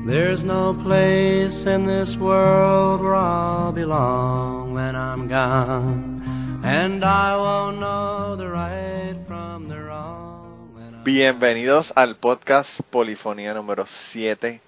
There's 0.08 0.42
no 0.42 0.72
place 0.72 1.66
in 1.66 1.84
this 1.84 2.16
world 2.16 3.02
where 3.02 3.14
I'll 3.14 3.72
belong 3.72 4.72
when 4.72 4.96
I'm 4.96 5.28
gone. 5.28 6.22
And 6.64 7.04
I 7.04 7.36
won't 7.36 7.78
know 7.78 8.34
the 8.36 8.48
right 8.48 9.16
from 9.26 9.68
the 9.68 9.76
wrong. 9.76 10.72
when 10.74 10.94
I'm- 10.94 11.04
Bienvenidos 11.04 11.92
al 11.94 12.16
podcast 12.16 12.80
Polifonía 12.90 13.52
número 13.52 13.84
7. 13.86 14.62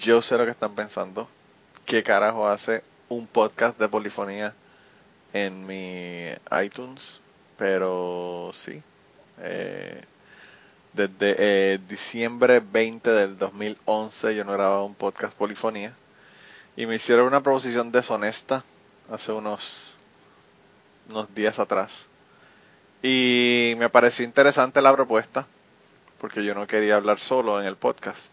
Yo 0.00 0.20
sé 0.20 0.36
lo 0.36 0.44
que 0.44 0.50
están 0.50 0.74
pensando. 0.74 1.28
¿Qué 1.86 2.02
carajo 2.02 2.48
hace 2.48 2.82
un 3.08 3.28
podcast 3.28 3.78
de 3.78 3.88
polifonía 3.88 4.52
en 5.32 5.64
mi 5.64 6.30
iTunes? 6.60 7.20
Pero 7.56 8.50
sí. 8.52 8.82
eh, 9.38 10.02
desde 10.94 11.34
eh, 11.38 11.80
diciembre 11.88 12.60
20 12.60 13.10
del 13.10 13.36
2011 13.36 14.34
yo 14.36 14.44
no 14.44 14.52
grababa 14.52 14.84
un 14.84 14.94
podcast 14.94 15.34
polifonía. 15.34 15.92
Y 16.76 16.86
me 16.86 16.96
hicieron 16.96 17.26
una 17.26 17.42
proposición 17.42 17.92
deshonesta 17.92 18.64
hace 19.10 19.32
unos, 19.32 19.94
unos 21.10 21.32
días 21.34 21.58
atrás. 21.58 22.06
Y 23.02 23.74
me 23.76 23.90
pareció 23.90 24.24
interesante 24.24 24.80
la 24.80 24.92
propuesta, 24.92 25.46
porque 26.18 26.44
yo 26.44 26.54
no 26.54 26.66
quería 26.66 26.96
hablar 26.96 27.20
solo 27.20 27.60
en 27.60 27.66
el 27.66 27.76
podcast. 27.76 28.32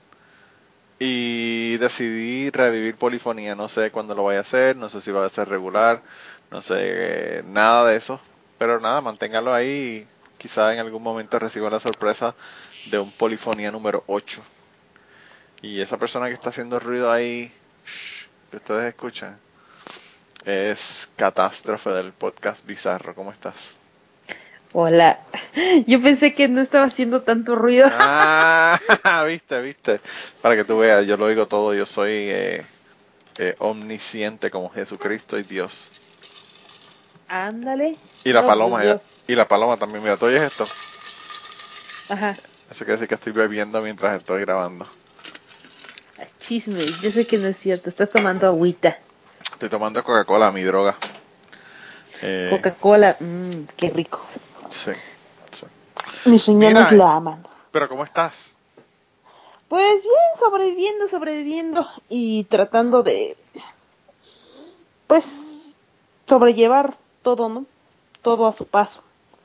Y 0.97 1.77
decidí 1.77 2.51
revivir 2.51 2.95
polifonía. 2.95 3.55
No 3.55 3.67
sé 3.67 3.91
cuándo 3.91 4.15
lo 4.15 4.21
voy 4.21 4.35
a 4.35 4.41
hacer, 4.41 4.75
no 4.75 4.89
sé 4.89 5.01
si 5.01 5.11
va 5.11 5.25
a 5.25 5.29
ser 5.29 5.49
regular, 5.49 6.01
no 6.51 6.61
sé 6.61 6.75
eh, 6.77 7.43
nada 7.47 7.89
de 7.89 7.97
eso. 7.97 8.19
Pero 8.57 8.79
nada, 8.79 9.01
manténgalo 9.01 9.53
ahí 9.53 10.05
y 10.05 10.07
quizá 10.41 10.73
en 10.73 10.79
algún 10.79 11.03
momento 11.03 11.37
reciba 11.37 11.69
la 11.69 11.79
sorpresa 11.79 12.33
de 12.89 12.97
un 12.97 13.11
polifonía 13.11 13.71
número 13.71 14.03
8. 14.07 14.41
Y 15.61 15.81
esa 15.81 15.97
persona 15.97 16.27
que 16.29 16.33
está 16.33 16.49
haciendo 16.49 16.79
ruido 16.79 17.11
ahí, 17.11 17.51
shh, 17.85 18.25
que 18.49 18.57
ustedes 18.57 18.89
escuchan, 18.89 19.37
es 20.43 21.07
Catástrofe 21.15 21.91
del 21.91 22.11
podcast 22.13 22.65
Bizarro. 22.65 23.13
¿Cómo 23.13 23.31
estás? 23.31 23.75
Hola. 24.73 25.19
Yo 25.85 26.01
pensé 26.01 26.33
que 26.33 26.47
no 26.47 26.61
estaba 26.61 26.85
haciendo 26.85 27.21
tanto 27.21 27.55
ruido. 27.55 27.87
Ah, 27.99 28.79
viste, 29.27 29.61
viste. 29.61 29.99
Para 30.41 30.55
que 30.55 30.63
tú 30.63 30.79
veas, 30.79 31.05
yo 31.05 31.17
lo 31.17 31.25
oigo 31.25 31.45
todo, 31.47 31.73
yo 31.75 31.85
soy 31.85 32.11
eh, 32.13 32.65
eh, 33.37 33.55
omnisciente 33.59 34.49
como 34.49 34.69
Jesucristo 34.71 35.37
y 35.37 35.43
Dios. 35.43 35.89
Ándale. 37.27 37.95
Y 38.23 38.33
la 38.33 38.41
No, 38.41 38.47
paloma, 38.47 38.77
pues 38.77 38.87
yo- 38.87 39.01
y 39.31 39.35
la 39.35 39.47
paloma 39.47 39.77
también, 39.77 40.03
mira, 40.03 40.17
¿tú 40.17 40.25
oyes 40.25 40.41
esto? 40.41 40.65
Ajá. 42.09 42.31
Eso 42.69 42.79
quiere 42.79 42.93
decir 42.93 43.07
que 43.07 43.15
estoy 43.15 43.31
bebiendo 43.31 43.81
mientras 43.81 44.17
estoy 44.17 44.41
grabando. 44.41 44.85
Chisme. 46.39 46.85
Yo 47.01 47.11
sé 47.11 47.25
que 47.25 47.37
no 47.37 47.47
es 47.47 47.57
cierto. 47.57 47.87
Estás 47.87 48.09
tomando 48.09 48.45
agüita. 48.47 48.99
Estoy 49.53 49.69
tomando 49.69 50.03
Coca-Cola, 50.03 50.51
mi 50.51 50.63
droga. 50.63 50.97
Eh, 52.21 52.47
Coca-Cola. 52.49 53.15
Mmm, 53.19 53.63
qué 53.77 53.89
rico. 53.89 54.21
Sí, 54.69 54.91
sí. 55.51 55.65
Mis 56.29 56.45
riñones 56.47 56.91
la 56.91 57.15
aman. 57.15 57.47
Pero 57.71 57.87
¿cómo 57.87 58.03
estás? 58.03 58.55
Pues 59.69 60.01
bien, 60.01 60.37
sobreviviendo, 60.37 61.07
sobreviviendo. 61.07 61.87
Y 62.09 62.43
tratando 62.45 63.01
de. 63.01 63.37
Pues. 65.07 65.77
Sobrellevar 66.27 66.97
todo, 67.23 67.47
¿no? 67.49 67.65
Todo 68.21 68.47
a 68.47 68.51
su 68.51 68.65
paso. 68.65 69.03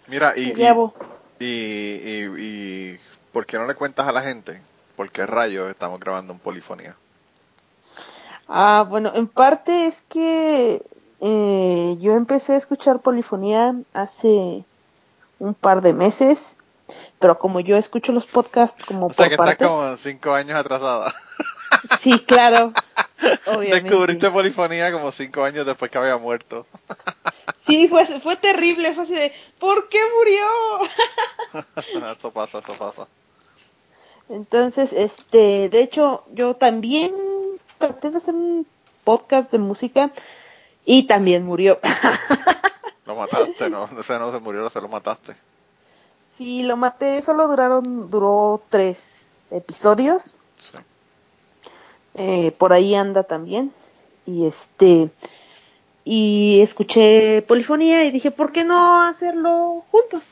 Mira, 0.08 0.34
y, 0.36 0.50
y, 0.50 0.54
Llevo. 0.54 0.94
y, 1.38 1.46
y, 1.46 2.34
y 2.38 3.00
¿por 3.32 3.46
qué 3.46 3.58
no 3.58 3.66
le 3.66 3.74
cuentas 3.74 4.06
a 4.06 4.12
la 4.12 4.22
gente? 4.22 4.60
¿Por 4.96 5.10
qué 5.10 5.26
rayos 5.26 5.70
estamos 5.70 6.00
grabando 6.00 6.32
en 6.32 6.38
polifonía? 6.38 6.96
Ah, 8.48 8.86
bueno, 8.88 9.12
en 9.14 9.26
parte 9.26 9.86
es 9.86 10.02
que 10.02 10.82
eh, 11.20 11.96
yo 11.98 12.12
empecé 12.14 12.52
a 12.52 12.56
escuchar 12.56 13.00
polifonía 13.00 13.74
hace 13.92 14.64
un 15.38 15.54
par 15.54 15.80
de 15.80 15.92
meses, 15.92 16.58
pero 17.18 17.38
como 17.38 17.60
yo 17.60 17.76
escucho 17.76 18.12
los 18.12 18.26
podcasts 18.26 18.84
como 18.84 19.06
O 19.06 19.12
sea 19.12 19.16
por 19.16 19.28
que 19.28 19.34
estás 19.34 19.46
partes, 19.48 19.68
como 19.68 19.96
cinco 19.96 20.32
años 20.32 20.58
atrasada. 20.58 21.12
sí, 21.98 22.20
claro, 22.20 22.72
obviamente. 23.46 23.90
Descubriste 23.90 24.30
polifonía 24.30 24.92
como 24.92 25.10
cinco 25.10 25.44
años 25.44 25.66
después 25.66 25.90
que 25.90 25.98
había 25.98 26.16
muerto. 26.16 26.66
Sí, 27.66 27.88
fue, 27.88 28.06
fue 28.20 28.36
terrible, 28.36 28.94
fue 28.94 29.04
así 29.04 29.14
de, 29.14 29.32
¿por 29.58 29.88
qué 29.88 29.98
murió? 30.16 31.64
eso 32.16 32.30
pasa, 32.30 32.58
eso 32.58 32.72
pasa. 32.78 33.08
Entonces, 34.28 34.92
este, 34.92 35.68
de 35.68 35.80
hecho, 35.80 36.24
yo 36.32 36.54
también 36.54 37.12
traté 37.78 38.10
de 38.10 38.18
hacer 38.18 38.34
un 38.34 38.66
podcast 39.04 39.50
de 39.50 39.58
música 39.58 40.12
y 40.84 41.04
también 41.04 41.44
murió. 41.44 41.80
Lo 43.06 43.14
mataste, 43.14 43.70
no, 43.70 43.84
o 43.84 44.02
sea, 44.02 44.18
no 44.18 44.32
se 44.32 44.40
murió, 44.40 44.68
se 44.68 44.80
lo 44.80 44.88
mataste. 44.88 45.36
Sí, 46.36 46.64
lo 46.64 46.76
maté, 46.76 47.22
solo 47.22 47.46
duraron, 47.46 48.10
duró 48.10 48.60
tres 48.68 49.46
episodios. 49.52 50.34
Sí. 50.58 50.78
Eh, 52.14 52.50
por 52.58 52.72
ahí 52.72 52.96
anda 52.96 53.22
también. 53.22 53.72
Y 54.26 54.46
este, 54.46 55.08
y 56.08 56.60
escuché 56.62 57.42
polifonía 57.42 58.04
y 58.04 58.12
dije, 58.12 58.30
¿por 58.30 58.52
qué 58.52 58.62
no 58.62 59.02
hacerlo 59.02 59.84
juntos? 59.90 60.22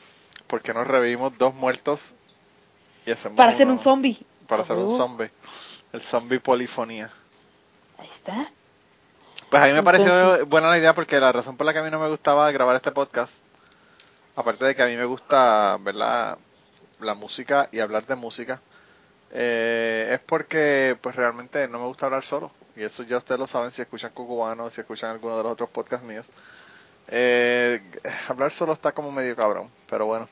¿Por 0.47 0.61
qué 0.61 0.73
no 0.73 0.85
revivimos 0.85 1.37
dos 1.37 1.53
muertos 1.53 2.13
y 3.05 3.11
hacemos 3.11 3.35
Para 3.35 3.51
hacer 3.51 3.67
un 3.67 3.77
zombie. 3.77 4.17
Para 4.47 4.63
hacer 4.63 4.77
un 4.77 4.93
Oh, 4.93 4.97
zombie. 4.97 5.29
El 5.91 6.01
zombie 6.01 6.39
polifonía. 6.39 7.11
Ahí 7.97 8.07
está. 8.11 8.49
Pues 9.49 9.61
a 9.61 9.65
mí 9.67 9.73
me 9.73 9.83
pareció 9.83 10.45
buena 10.45 10.69
la 10.69 10.77
idea 10.77 10.93
porque 10.95 11.19
la 11.19 11.33
razón 11.33 11.57
por 11.57 11.65
la 11.65 11.73
que 11.73 11.79
a 11.79 11.83
mí 11.83 11.91
no 11.91 11.99
me 11.99 12.07
gustaba 12.07 12.49
grabar 12.51 12.77
este 12.77 12.91
podcast, 12.93 13.33
aparte 14.37 14.63
de 14.63 14.75
que 14.75 14.83
a 14.83 14.87
mí 14.87 14.95
me 14.95 15.05
gusta 15.05 15.77
ver 15.81 15.95
la, 15.95 16.37
la 17.01 17.13
música 17.15 17.67
y 17.73 17.79
hablar 17.79 18.05
de 18.05 18.15
música, 18.15 18.61
eh, 19.31 20.09
es 20.13 20.19
porque 20.19 20.97
pues 21.01 21.17
realmente 21.17 21.67
no 21.67 21.79
me 21.79 21.85
gusta 21.85 22.05
hablar 22.05 22.23
solo. 22.23 22.49
Y 22.75 22.83
eso 22.83 23.03
ya 23.03 23.17
ustedes 23.17 23.39
lo 23.39 23.47
saben 23.47 23.71
si 23.71 23.81
escuchan 23.81 24.11
Cucubano, 24.11 24.69
si 24.69 24.81
escuchan 24.81 25.11
alguno 25.11 25.37
de 25.37 25.43
los 25.43 25.53
otros 25.53 25.69
podcasts 25.69 26.05
míos. 26.05 26.25
Eh, 27.07 27.81
hablar 28.27 28.51
solo 28.51 28.73
está 28.73 28.91
como 28.91 29.11
medio 29.11 29.35
cabrón, 29.35 29.69
pero 29.89 30.05
bueno. 30.05 30.27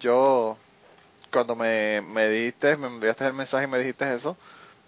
Yo, 0.00 0.56
cuando 1.32 1.56
me, 1.56 2.02
me 2.02 2.28
dijiste, 2.28 2.76
me 2.76 2.86
enviaste 2.86 3.26
el 3.26 3.32
mensaje 3.32 3.64
y 3.64 3.68
me 3.68 3.78
dijiste 3.78 4.12
eso, 4.14 4.36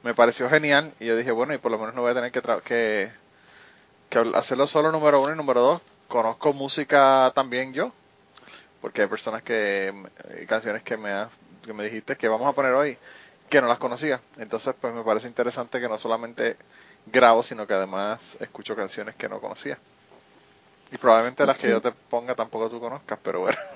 me 0.03 0.15
pareció 0.15 0.49
genial. 0.51 0.93
Y 1.01 1.07
yo 1.07 1.17
dije, 1.17 1.31
bueno, 1.33 1.55
y 1.55 1.59
por 1.59 1.73
lo 1.73 1.79
menos 1.79 1.95
no 1.95 2.03
voy 2.03 2.13
a 2.13 2.15
tener 2.15 2.31
que, 2.33 2.43
que, 2.65 3.11
que 4.09 4.33
hacerlo 4.35 4.67
solo 4.67 4.93
número 4.93 5.21
uno 5.21 5.33
y 5.33 5.37
número 5.37 5.61
dos. 5.61 5.83
Conozco 6.09 6.53
música 6.53 7.33
también 7.35 7.73
yo, 7.75 7.93
porque 8.81 9.03
hay 9.03 9.09
personas 9.09 9.43
que, 9.43 9.93
hay 10.39 10.47
canciones 10.47 10.83
que 10.83 10.97
me, 10.97 11.11
que 11.65 11.73
me 11.73 11.85
dijiste 11.85 12.17
que 12.17 12.29
vamos 12.29 12.49
a 12.49 12.55
poner 12.55 12.73
hoy, 12.73 12.97
que 13.49 13.61
no 13.61 13.69
las 13.69 13.79
conocía. 13.79 14.21
Entonces, 14.39 14.75
pues 14.81 14.95
me 14.95 15.03
parece 15.03 15.27
interesante 15.27 15.81
que 15.81 15.89
no 15.89 15.99
solamente 15.99 16.57
grabo, 17.07 17.43
sino 17.43 17.67
que 17.67 17.75
además 17.75 18.37
escucho 18.41 18.77
canciones 18.77 19.15
que 19.15 19.29
no 19.29 19.41
conocía. 19.41 19.79
Y 20.91 20.97
probablemente 20.97 21.45
las 21.45 21.59
que 21.59 21.69
yo 21.69 21.81
te 21.81 21.93
ponga 21.93 22.35
tampoco 22.35 22.71
tú 22.71 22.81
conozcas, 22.81 23.19
pero 23.23 23.41
bueno. 23.41 23.59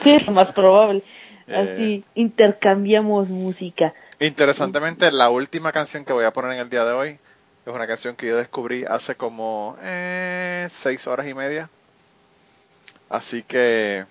Sí, 0.00 0.14
es 0.14 0.26
lo 0.26 0.32
más 0.32 0.52
probable. 0.52 1.02
Eh. 1.46 1.54
Así 1.56 2.04
intercambiamos 2.14 3.30
música. 3.30 3.94
Interesantemente, 4.18 5.10
la 5.12 5.28
última 5.28 5.72
canción 5.72 6.04
que 6.04 6.12
voy 6.12 6.24
a 6.24 6.32
poner 6.32 6.52
en 6.52 6.60
el 6.60 6.70
día 6.70 6.84
de 6.84 6.92
hoy 6.92 7.18
es 7.66 7.72
una 7.72 7.86
canción 7.86 8.16
que 8.16 8.26
yo 8.26 8.36
descubrí 8.36 8.84
hace 8.84 9.16
como 9.16 9.76
eh, 9.82 10.66
seis 10.70 11.06
horas 11.06 11.26
y 11.28 11.34
media. 11.34 11.68
Así 13.10 13.42
que 13.42 14.06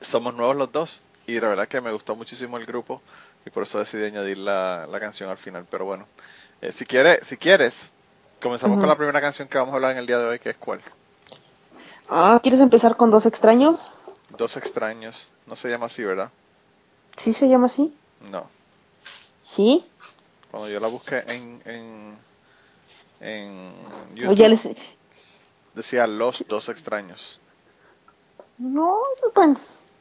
somos 0.00 0.34
nuevos 0.34 0.56
los 0.56 0.70
dos 0.70 1.04
y 1.26 1.40
la 1.40 1.48
verdad 1.48 1.68
que 1.68 1.80
me 1.80 1.92
gustó 1.92 2.14
muchísimo 2.16 2.58
el 2.58 2.66
grupo 2.66 3.00
y 3.44 3.50
por 3.50 3.64
eso 3.64 3.78
decidí 3.78 4.04
añadir 4.04 4.38
la, 4.38 4.86
la 4.90 5.00
canción 5.00 5.30
al 5.30 5.38
final. 5.38 5.66
Pero 5.70 5.84
bueno, 5.84 6.06
eh, 6.60 6.72
si 6.72 6.86
quieres, 6.86 7.26
si 7.26 7.36
quieres, 7.36 7.92
comenzamos 8.40 8.78
con 8.78 8.88
la 8.88 8.96
primera 8.96 9.20
canción 9.20 9.48
que 9.48 9.58
vamos 9.58 9.72
a 9.72 9.76
hablar 9.76 9.92
en 9.92 9.98
el 9.98 10.06
día 10.06 10.18
de 10.18 10.26
hoy, 10.26 10.38
que 10.38 10.50
es 10.50 10.56
cuál. 10.56 10.80
Ah, 12.08 12.40
¿quieres 12.42 12.60
empezar 12.60 12.96
con 12.96 13.10
dos 13.10 13.26
extraños? 13.26 13.80
Dos 14.36 14.56
extraños. 14.56 15.32
No 15.46 15.56
se 15.56 15.68
llama 15.68 15.86
así, 15.86 16.04
¿verdad? 16.04 16.30
¿Sí 17.16 17.32
se 17.32 17.48
llama 17.48 17.66
así? 17.66 17.94
No. 18.30 18.46
¿Sí? 19.40 19.84
Cuando 20.50 20.68
yo 20.68 20.80
la 20.80 20.88
busqué 20.88 21.24
en, 21.28 21.62
en, 21.64 22.18
en 23.20 23.72
YouTube. 24.14 24.36
ya 24.36 24.48
les, 24.48 24.68
Decía 25.74 26.06
los 26.06 26.44
dos 26.48 26.68
extraños. 26.68 27.40
No, 28.58 28.98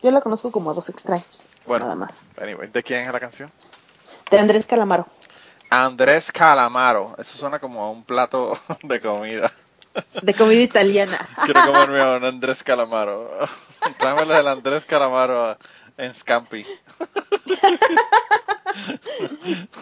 yo 0.02 0.12
la 0.12 0.22
conozco 0.22 0.52
como 0.52 0.74
Dos 0.74 0.90
extraños. 0.90 1.48
Bueno, 1.66 1.86
Nada 1.86 1.96
más. 1.96 2.28
Anyway, 2.42 2.70
¿de 2.70 2.84
quién 2.84 3.06
es 3.06 3.12
la 3.14 3.20
canción? 3.20 3.52
De 4.30 4.40
Andrés 4.40 4.66
Calamaro. 4.66 5.08
Andrés 5.70 6.32
Calamaro. 6.32 7.16
Eso 7.18 7.38
suena 7.38 7.60
como 7.60 7.84
a 7.84 7.90
un 7.92 8.04
plato 8.04 8.58
de 8.84 9.00
comida. 9.02 9.52
De 10.22 10.34
comida 10.34 10.62
italiana. 10.62 11.18
Quiero 11.46 11.64
comerme 11.66 12.02
a 12.02 12.12
un 12.18 12.24
Andrés 12.24 12.64
Calamaro. 12.64 13.30
Tráemelo 14.00 14.34
del 14.34 14.48
Andrés 14.48 14.86
Calamaro 14.86 15.46
a- 15.52 15.58
en 15.98 16.14
Scampi. 16.14 16.66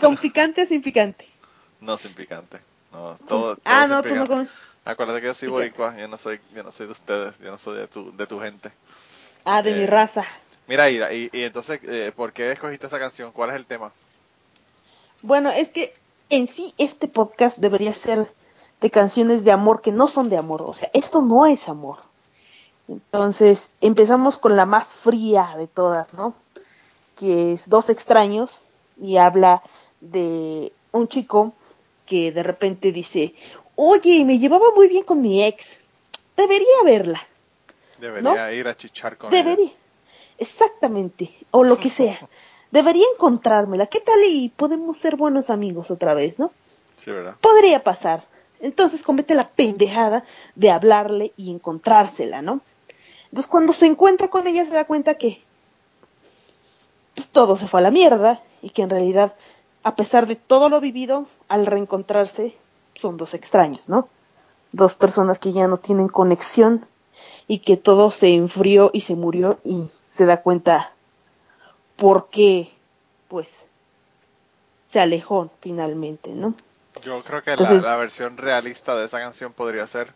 ¿Con 0.01 0.18
picante 0.18 0.63
o 0.63 0.66
sin 0.66 0.81
picante? 0.81 1.27
No 1.80 1.98
sin 1.98 2.13
picante. 2.13 2.60
No, 2.92 3.16
todo, 3.27 3.56
todo 3.56 3.62
ah, 3.66 3.86
no, 3.88 4.01
tú 4.01 4.10
no 4.10 4.24
picante. 4.25 4.27
comes. 4.27 4.51
Acuérdate 4.86 5.21
que 5.21 5.27
yo 5.27 5.33
soy 5.33 5.50
Picante. 5.50 5.77
boricua, 5.77 5.98
yo 5.98 6.07
no 6.07 6.18
soy, 6.18 6.39
yo 6.54 6.63
no 6.63 6.71
soy 6.71 6.88
de 6.88 6.92
ustedes, 6.94 7.38
yo 7.39 7.51
no 7.51 7.57
soy 7.57 7.77
de 7.77 7.88
tu, 7.88 8.16
de 8.16 8.25
tu 8.27 8.39
gente. 8.39 8.71
Ah, 9.45 9.62
de 9.62 9.71
Eh, 9.71 9.75
mi 9.75 9.86
raza. 9.86 10.25
Mira, 10.68 10.89
Ira, 10.89 11.12
y, 11.13 11.30
y 11.33 11.44
entonces, 11.44 11.80
eh, 11.83 12.12
¿por 12.15 12.31
qué 12.33 12.51
escogiste 12.51 12.88
esa 12.88 13.00
canción? 13.00 13.31
¿Cuál 13.31 13.50
es 13.51 13.56
el 13.56 13.65
tema? 13.65 13.91
Bueno, 15.21 15.50
es 15.51 15.69
que 15.71 15.94
en 16.30 16.47
sí 16.47 16.74
este 16.77 17.07
podcast 17.07 17.57
debería 17.57 17.94
ser 17.94 18.31
de 18.81 18.91
canciones 18.91 19.44
de 19.44 19.51
amor 19.51 19.81
que 19.81 19.91
no 19.91 20.07
son 20.07 20.30
de 20.30 20.38
amor. 20.38 20.62
O 20.62 20.74
sea, 20.74 20.89
esto 20.94 21.21
no 21.21 21.45
es 21.45 21.68
amor. 21.68 21.97
Entonces, 22.88 23.69
empezamos 23.81 24.38
con 24.38 24.56
la 24.56 24.65
más 24.65 24.94
fría 24.94 25.56
de 25.57 25.68
todas, 25.68 26.13
¿no? 26.13 26.33
Que 27.18 27.53
es 27.53 27.68
Dos 27.69 27.89
extraños 27.89 28.59
y 29.01 29.18
habla 29.18 29.62
de 30.01 30.71
un 30.92 31.07
chico 31.07 31.53
que 32.06 32.31
de 32.31 32.42
repente 32.44 32.92
dice, 32.92 33.35
oye, 33.75 34.24
me 34.25 34.39
llevaba 34.39 34.71
muy 34.75 34.88
bien 34.88 35.03
con 35.03 35.21
mi 35.21 35.44
ex. 35.44 35.81
Debería 36.38 36.83
verla. 36.85 37.21
Debería 38.00 38.51
ir 38.54 38.68
a 38.68 38.75
chichar 38.75 39.18
con 39.18 39.30
Debería. 39.30 39.66
ella. 39.66 39.74
Exactamente. 40.38 41.34
O 41.51 41.63
lo 41.63 41.78
que 41.78 41.90
sea. 41.90 42.18
Debería 42.72 43.06
encontrármela. 43.16 43.88
¿Qué 43.88 44.00
tal 44.00 44.19
y 44.25 44.50
podemos 44.50 44.98
ser 44.98 45.16
buenos 45.16 45.50
amigos 45.50 45.92
otra 45.92 46.13
vez, 46.13 46.38
no? 46.38 46.51
Sí, 46.98 47.12
¿verdad? 47.12 47.36
Podría 47.42 47.84
pasar. 47.84 48.25
Entonces 48.60 49.04
comete 49.04 49.36
la 49.36 49.48
pendejada 49.48 50.24
de 50.56 50.69
hablarle 50.69 51.34
y 51.38 51.51
encontrársela, 51.51 52.42
¿no? 52.42 52.62
Entonces 53.25 53.50
cuando 53.50 53.74
se 53.74 53.86
encuentra 53.86 54.28
con 54.28 54.48
ella 54.48 54.66
se 54.66 54.74
da 54.74 54.86
cuenta 54.86 55.16
que 55.16 55.42
pues 57.16 57.30
todo 57.30 57.56
se 57.56 57.68
fue 57.68 57.80
a 57.80 57.84
la 57.84 57.92
mierda 57.92 58.42
y 58.62 58.69
que 58.69 58.81
en 58.81 58.90
realidad, 58.90 59.34
a 59.84 59.95
pesar 59.95 60.28
de 60.28 60.36
todo 60.36 60.69
lo 60.69 60.81
vivido, 60.81 61.25
al 61.48 61.66
reencontrarse 61.66 62.56
son 62.95 63.18
dos 63.18 63.34
extraños, 63.34 63.90
¿no? 63.90 64.10
Dos 64.72 64.95
personas 64.95 65.40
que 65.40 65.52
ya 65.52 65.68
no 65.68 65.78
tienen 65.78 66.07
conexión 66.07 66.86
y 67.50 67.60
que 67.60 67.78
todo 67.78 68.12
se 68.12 68.36
enfrió 68.36 68.92
y 68.94 69.01
se 69.01 69.16
murió 69.16 69.60
y 69.66 69.90
se 70.06 70.28
da 70.28 70.44
cuenta 70.44 70.94
por 71.96 72.30
qué, 72.30 72.72
pues, 73.28 73.68
se 74.88 75.00
alejó 75.00 75.50
finalmente, 75.60 76.30
¿no? 76.30 76.54
Yo 77.04 77.22
creo 77.24 77.42
que 77.42 77.50
Entonces- 77.51 77.81
la, 77.81 77.90
la 77.90 77.98
versión 77.98 78.38
realista 78.38 78.96
de 78.96 79.07
esa 79.07 79.19
canción 79.19 79.51
podría 79.51 79.88
ser 79.88 80.13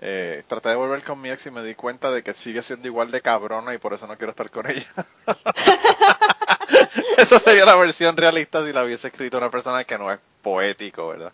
eh, 0.00 0.44
traté 0.46 0.68
de 0.68 0.76
volver 0.76 1.02
con 1.02 1.20
mi 1.20 1.30
ex 1.30 1.46
y 1.46 1.50
me 1.50 1.64
di 1.64 1.74
cuenta 1.74 2.10
de 2.12 2.22
que 2.22 2.32
sigue 2.32 2.62
siendo 2.62 2.86
igual 2.86 3.10
de 3.10 3.22
cabrona 3.22 3.74
y 3.74 3.78
por 3.78 3.94
eso 3.94 4.06
no 4.06 4.16
quiero 4.16 4.30
estar 4.30 4.48
con 4.50 4.70
ella. 4.70 4.86
Esa 7.16 7.38
sería 7.40 7.64
la 7.64 7.74
versión 7.74 8.16
realista 8.16 8.64
si 8.64 8.72
la 8.72 8.84
hubiese 8.84 9.08
escrito 9.08 9.38
una 9.38 9.50
persona 9.50 9.82
que 9.84 9.98
no 9.98 10.12
es 10.12 10.20
poético, 10.42 11.08
¿verdad? 11.08 11.32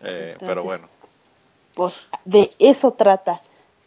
Eh, 0.00 0.36
pero 0.40 0.64
bueno, 0.64 0.88
pues 1.74 2.08
de 2.24 2.50
eso 2.58 2.92
trata 2.94 3.40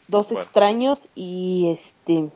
dos 0.08 0.30
Bueno. 0.30 0.42
extraños 0.42 1.10
y 1.16 1.72
este 1.74 2.30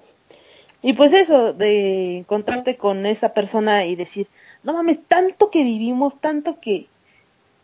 y 0.83 0.93
pues 0.93 1.13
eso 1.13 1.53
de 1.53 2.17
encontrarte 2.17 2.75
con 2.77 3.05
esa 3.05 3.33
persona 3.33 3.85
y 3.85 3.95
decir 3.95 4.27
no 4.63 4.73
mames 4.73 5.03
tanto 5.05 5.49
que 5.51 5.63
vivimos 5.63 6.19
tanto 6.19 6.59
que 6.59 6.87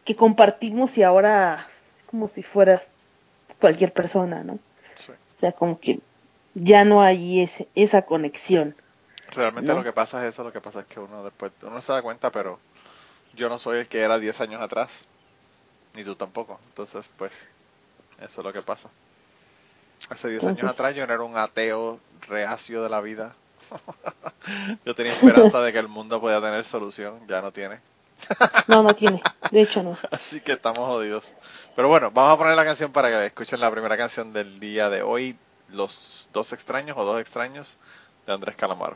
que 0.05 0.15
compartimos 0.15 0.97
y 0.97 1.03
ahora 1.03 1.67
es 1.95 2.03
como 2.03 2.27
si 2.27 2.43
fueras 2.43 2.91
cualquier 3.59 3.91
persona 3.93 4.43
no 4.43 4.59
sí. 4.95 5.11
o 5.11 5.39
sea 5.39 5.51
como 5.51 5.79
que 5.79 5.99
ya 6.53 6.85
no 6.85 7.01
hay 7.01 7.41
ese, 7.41 7.67
esa 7.75 8.03
conexión 8.03 8.75
realmente 9.31 9.69
¿No? 9.69 9.77
lo 9.77 9.83
que 9.83 9.93
pasa 9.93 10.25
es 10.25 10.33
eso, 10.33 10.43
lo 10.43 10.53
que 10.53 10.61
pasa 10.61 10.81
es 10.81 10.85
que 10.87 10.99
uno 10.99 11.23
después, 11.23 11.51
uno 11.61 11.81
se 11.81 11.91
da 11.91 12.01
cuenta, 12.01 12.31
pero 12.31 12.59
yo 13.35 13.49
no 13.49 13.59
soy 13.59 13.79
el 13.79 13.87
que 13.87 13.99
era 13.99 14.19
10 14.19 14.41
años 14.41 14.61
atrás, 14.61 14.89
ni 15.93 16.03
tú 16.03 16.15
tampoco, 16.15 16.59
entonces 16.69 17.09
pues 17.17 17.33
eso 18.21 18.41
es 18.41 18.45
lo 18.45 18.53
que 18.53 18.61
pasa. 18.61 18.89
Hace 20.09 20.29
10 20.29 20.43
años 20.43 20.63
atrás 20.63 20.95
yo 20.95 21.05
no 21.05 21.13
era 21.13 21.23
un 21.23 21.37
ateo 21.37 21.99
reacio 22.27 22.83
de 22.83 22.89
la 22.89 23.01
vida. 23.01 23.35
yo 24.85 24.95
tenía 24.95 25.11
esperanza 25.11 25.61
de 25.61 25.73
que 25.73 25.79
el 25.79 25.87
mundo 25.87 26.21
podía 26.21 26.39
tener 26.39 26.65
solución, 26.65 27.19
ya 27.27 27.41
no 27.41 27.51
tiene. 27.51 27.79
no 28.67 28.81
no 28.81 28.95
tiene 28.95 29.21
de 29.51 29.61
hecho 29.61 29.83
no 29.83 29.95
Así 30.11 30.41
que 30.41 30.53
estamos 30.53 30.79
jodidos. 30.79 31.25
Pero 31.75 31.87
bueno, 31.87 32.09
vamos 32.11 32.33
a 32.33 32.37
poner 32.37 32.55
la 32.55 32.65
canción 32.65 32.91
para 32.91 33.09
que 33.09 33.25
escuchen 33.27 33.59
la 33.59 33.69
primera 33.69 33.97
canción 33.97 34.33
del 34.33 34.59
día 34.59 34.89
de 34.89 35.01
hoy, 35.01 35.37
Los 35.69 36.29
Dos 36.33 36.53
Extraños 36.53 36.97
o 36.97 37.05
Dos 37.05 37.21
Extraños, 37.21 37.77
de 38.25 38.33
Andrés 38.33 38.55
Calamaro. 38.55 38.95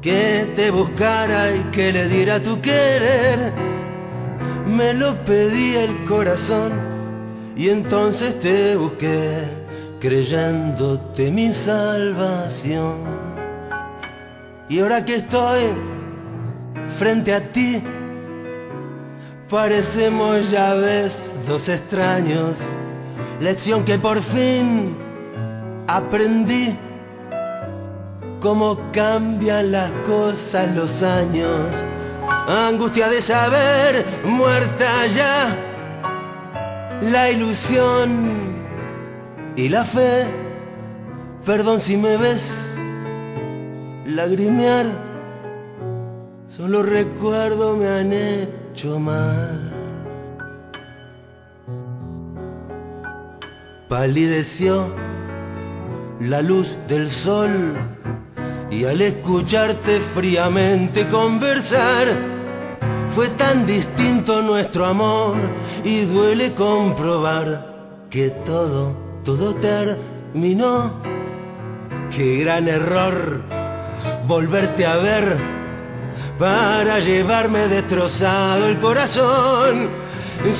que 0.00 0.52
te 0.56 0.70
buscara 0.70 1.54
y 1.54 1.60
que 1.72 1.92
le 1.92 2.08
diera 2.08 2.42
tu 2.42 2.60
querer. 2.60 3.52
Me 4.66 4.94
lo 4.94 5.14
pedí 5.24 5.76
el 5.76 6.04
corazón 6.04 6.72
y 7.56 7.68
entonces 7.68 8.38
te 8.40 8.76
busqué 8.76 9.44
creyéndote 10.00 11.30
mi 11.30 11.52
salvación. 11.52 12.96
Y 14.68 14.80
ahora 14.80 15.04
que 15.04 15.16
estoy 15.16 15.62
frente 16.98 17.32
a 17.32 17.40
ti, 17.52 17.80
parecemos 19.48 20.50
ya 20.50 20.74
ves 20.74 21.16
dos 21.46 21.68
extraños. 21.68 22.58
Lección 23.40 23.84
que 23.84 23.98
por 23.98 24.20
fin 24.20 24.96
aprendí 25.86 26.76
cómo 28.46 28.78
cambian 28.92 29.72
las 29.72 29.90
cosas 30.06 30.72
los 30.76 31.02
años. 31.02 31.62
Angustia 32.46 33.08
de 33.08 33.20
saber, 33.20 34.06
muerta 34.24 35.08
ya, 35.08 35.52
la 37.10 37.28
ilusión 37.28 38.30
y 39.56 39.68
la 39.68 39.84
fe. 39.84 40.26
Perdón 41.44 41.80
si 41.80 41.96
me 41.96 42.16
ves 42.16 42.44
lagrimear, 44.06 44.86
solo 46.48 46.84
recuerdo 46.84 47.74
me 47.76 47.88
han 47.88 48.12
hecho 48.12 49.00
mal. 49.00 49.72
Palideció 53.88 54.94
la 56.20 56.42
luz 56.42 56.78
del 56.86 57.10
sol 57.10 57.76
y 58.70 58.84
al 58.84 59.00
escucharte 59.00 60.00
fríamente 60.00 61.06
conversar, 61.08 62.08
fue 63.14 63.28
tan 63.30 63.66
distinto 63.66 64.42
nuestro 64.42 64.86
amor 64.86 65.36
y 65.84 66.02
duele 66.02 66.52
comprobar 66.52 67.74
que 68.10 68.30
todo, 68.30 68.96
todo 69.24 69.54
terminó. 69.54 70.92
Qué 72.14 72.38
gran 72.38 72.68
error 72.68 73.42
volverte 74.26 74.84
a 74.84 74.96
ver 74.96 75.36
para 76.38 76.98
llevarme 76.98 77.68
destrozado 77.68 78.66
el 78.66 78.78
corazón. 78.78 79.88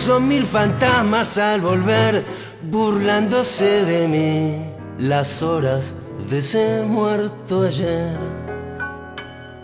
Son 0.07 0.27
mil 0.27 0.47
fantasmas 0.47 1.37
al 1.39 1.61
volver 1.61 2.25
burlándose 2.71 3.85
de 3.85 4.09
mí 4.09 4.65
las 4.99 5.43
horas 5.43 5.93
de 6.29 6.39
ese 6.39 6.83
muerto 6.83 7.63
ayer. 7.63 8.19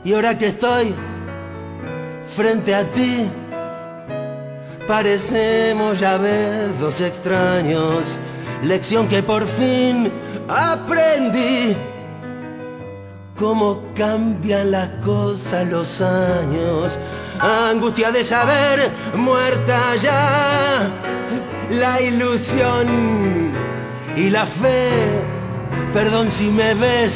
Y 0.05 0.15
ahora 0.15 0.37
que 0.39 0.49
estoy 0.49 0.95
frente 2.35 2.75
a 2.75 2.85
ti, 2.85 3.29
parecemos 4.87 5.99
ya 5.99 6.19
ves 6.19 6.79
dos 6.81 7.01
extraños, 7.01 8.19
lección 8.63 9.09
que 9.09 9.23
por 9.23 9.45
fin 9.47 10.11
aprendí. 10.49 11.77
Cómo 13.37 13.83
cambian 13.97 14.71
las 14.71 14.89
cosas 15.05 15.67
los 15.67 16.01
años, 16.01 16.99
angustia 17.41 18.13
de 18.13 18.23
saber 18.23 18.91
muerta 19.17 19.97
ya 19.97 20.89
la 21.71 22.01
ilusión 22.01 23.53
y 24.17 24.31
la 24.31 24.47
fe. 24.47 25.32
Perdón 25.93 26.31
si 26.31 26.49
me 26.49 26.73
ves 26.75 27.13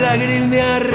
lagrimear, 0.00 0.86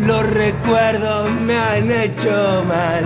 los 0.00 0.30
recuerdos 0.30 1.30
me 1.30 1.56
han 1.56 1.90
hecho 1.90 2.64
mal. 2.64 3.04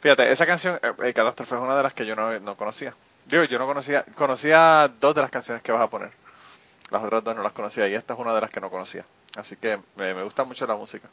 Fíjate, 0.00 0.30
esa 0.30 0.46
canción, 0.46 0.78
eh, 0.82 0.92
eh, 1.04 1.12
Catástrofe, 1.12 1.56
es 1.56 1.60
una 1.60 1.76
de 1.76 1.82
las 1.82 1.94
que 1.94 2.06
yo 2.06 2.14
no, 2.14 2.38
no 2.38 2.56
conocía. 2.56 2.94
Digo, 3.26 3.42
yo 3.44 3.58
no 3.58 3.66
conocía, 3.66 4.04
conocía 4.14 4.88
dos 5.00 5.14
de 5.16 5.22
las 5.22 5.30
canciones 5.30 5.62
que 5.62 5.72
vas 5.72 5.82
a 5.82 5.90
poner. 5.90 6.12
Las 6.90 7.02
otras 7.02 7.24
dos 7.24 7.34
no 7.34 7.42
las 7.42 7.52
conocía 7.52 7.88
y 7.88 7.94
esta 7.94 8.14
es 8.14 8.20
una 8.20 8.34
de 8.34 8.40
las 8.40 8.50
que 8.50 8.60
no 8.60 8.70
conocía. 8.70 9.04
Así 9.36 9.56
que 9.56 9.78
me, 9.96 10.14
me 10.14 10.22
gusta 10.22 10.44
mucho 10.44 10.64
la 10.66 10.76
música. 10.76 11.08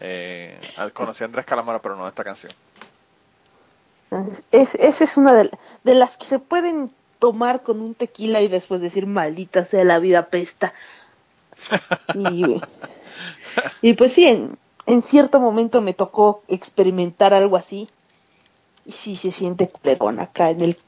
Eh, 0.00 0.58
conocí 0.94 1.24
a 1.24 1.26
Andrés 1.26 1.44
Calamaro, 1.44 1.82
pero 1.82 1.96
no 1.96 2.08
esta 2.08 2.24
canción. 2.24 2.52
Es, 4.50 4.74
esa 4.76 5.04
es 5.04 5.16
una 5.18 5.34
de, 5.34 5.50
de, 5.84 5.94
las 5.94 6.16
que 6.16 6.24
se 6.24 6.38
pueden 6.38 6.90
tomar 7.18 7.62
con 7.62 7.80
un 7.80 7.94
tequila 7.94 8.40
y 8.40 8.48
después 8.48 8.80
decir 8.80 9.06
maldita 9.06 9.64
sea 9.64 9.84
la 9.84 9.98
vida 9.98 10.28
pesta. 10.28 10.74
y, 13.82 13.92
pues 13.94 14.12
sí, 14.12 14.26
en, 14.26 14.58
en, 14.86 15.02
cierto 15.02 15.40
momento 15.40 15.80
me 15.80 15.94
tocó 15.94 16.42
experimentar 16.48 17.34
algo 17.34 17.56
así. 17.56 17.88
Y 18.86 18.92
sí 18.92 19.16
se 19.16 19.32
siente 19.32 19.70
pregón 19.82 20.18
acá 20.20 20.50
en 20.50 20.62
el 20.62 20.78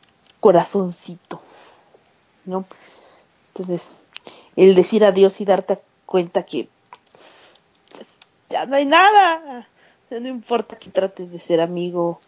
corazoncito. 0.41 1.43
¿No? 2.47 2.65
Entonces, 3.49 3.93
el 4.57 4.75
decir 4.75 5.05
adiós 5.05 5.41
y 5.41 5.45
darte 5.45 5.79
cuenta 6.07 6.45
que 6.45 6.69
pues, 7.93 8.07
ya 8.49 8.67
no 8.67 8.77
hay 8.77 8.87
nada. 8.87 9.69
No 10.11 10.29
importa 10.29 10.77
que 10.77 10.91
trates 10.91 11.31
de 11.31 11.39
ser 11.39 11.61
amigo 11.61 12.21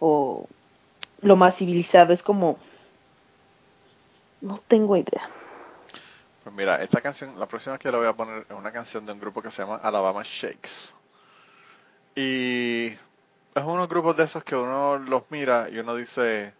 o 0.00 0.46
lo 1.20 1.36
más 1.36 1.56
civilizado, 1.56 2.12
es 2.12 2.22
como 2.22 2.58
no 4.40 4.58
tengo 4.68 4.96
idea. 4.96 5.28
Pues 6.44 6.54
mira, 6.54 6.82
esta 6.82 7.00
canción, 7.00 7.38
la 7.38 7.46
próxima 7.46 7.78
que 7.78 7.90
la 7.90 7.98
voy 7.98 8.06
a 8.06 8.12
poner 8.14 8.46
es 8.48 8.56
una 8.56 8.72
canción 8.72 9.04
de 9.04 9.12
un 9.12 9.20
grupo 9.20 9.42
que 9.42 9.50
se 9.50 9.62
llama 9.62 9.80
Alabama 9.82 10.22
Shakes. 10.24 10.94
Y 12.14 12.86
es 12.86 13.64
unos 13.64 13.88
grupos 13.88 14.16
de 14.16 14.24
esos 14.24 14.42
que 14.44 14.56
uno 14.56 14.98
los 14.98 15.24
mira 15.30 15.68
y 15.70 15.78
uno 15.78 15.94
dice, 15.94 16.52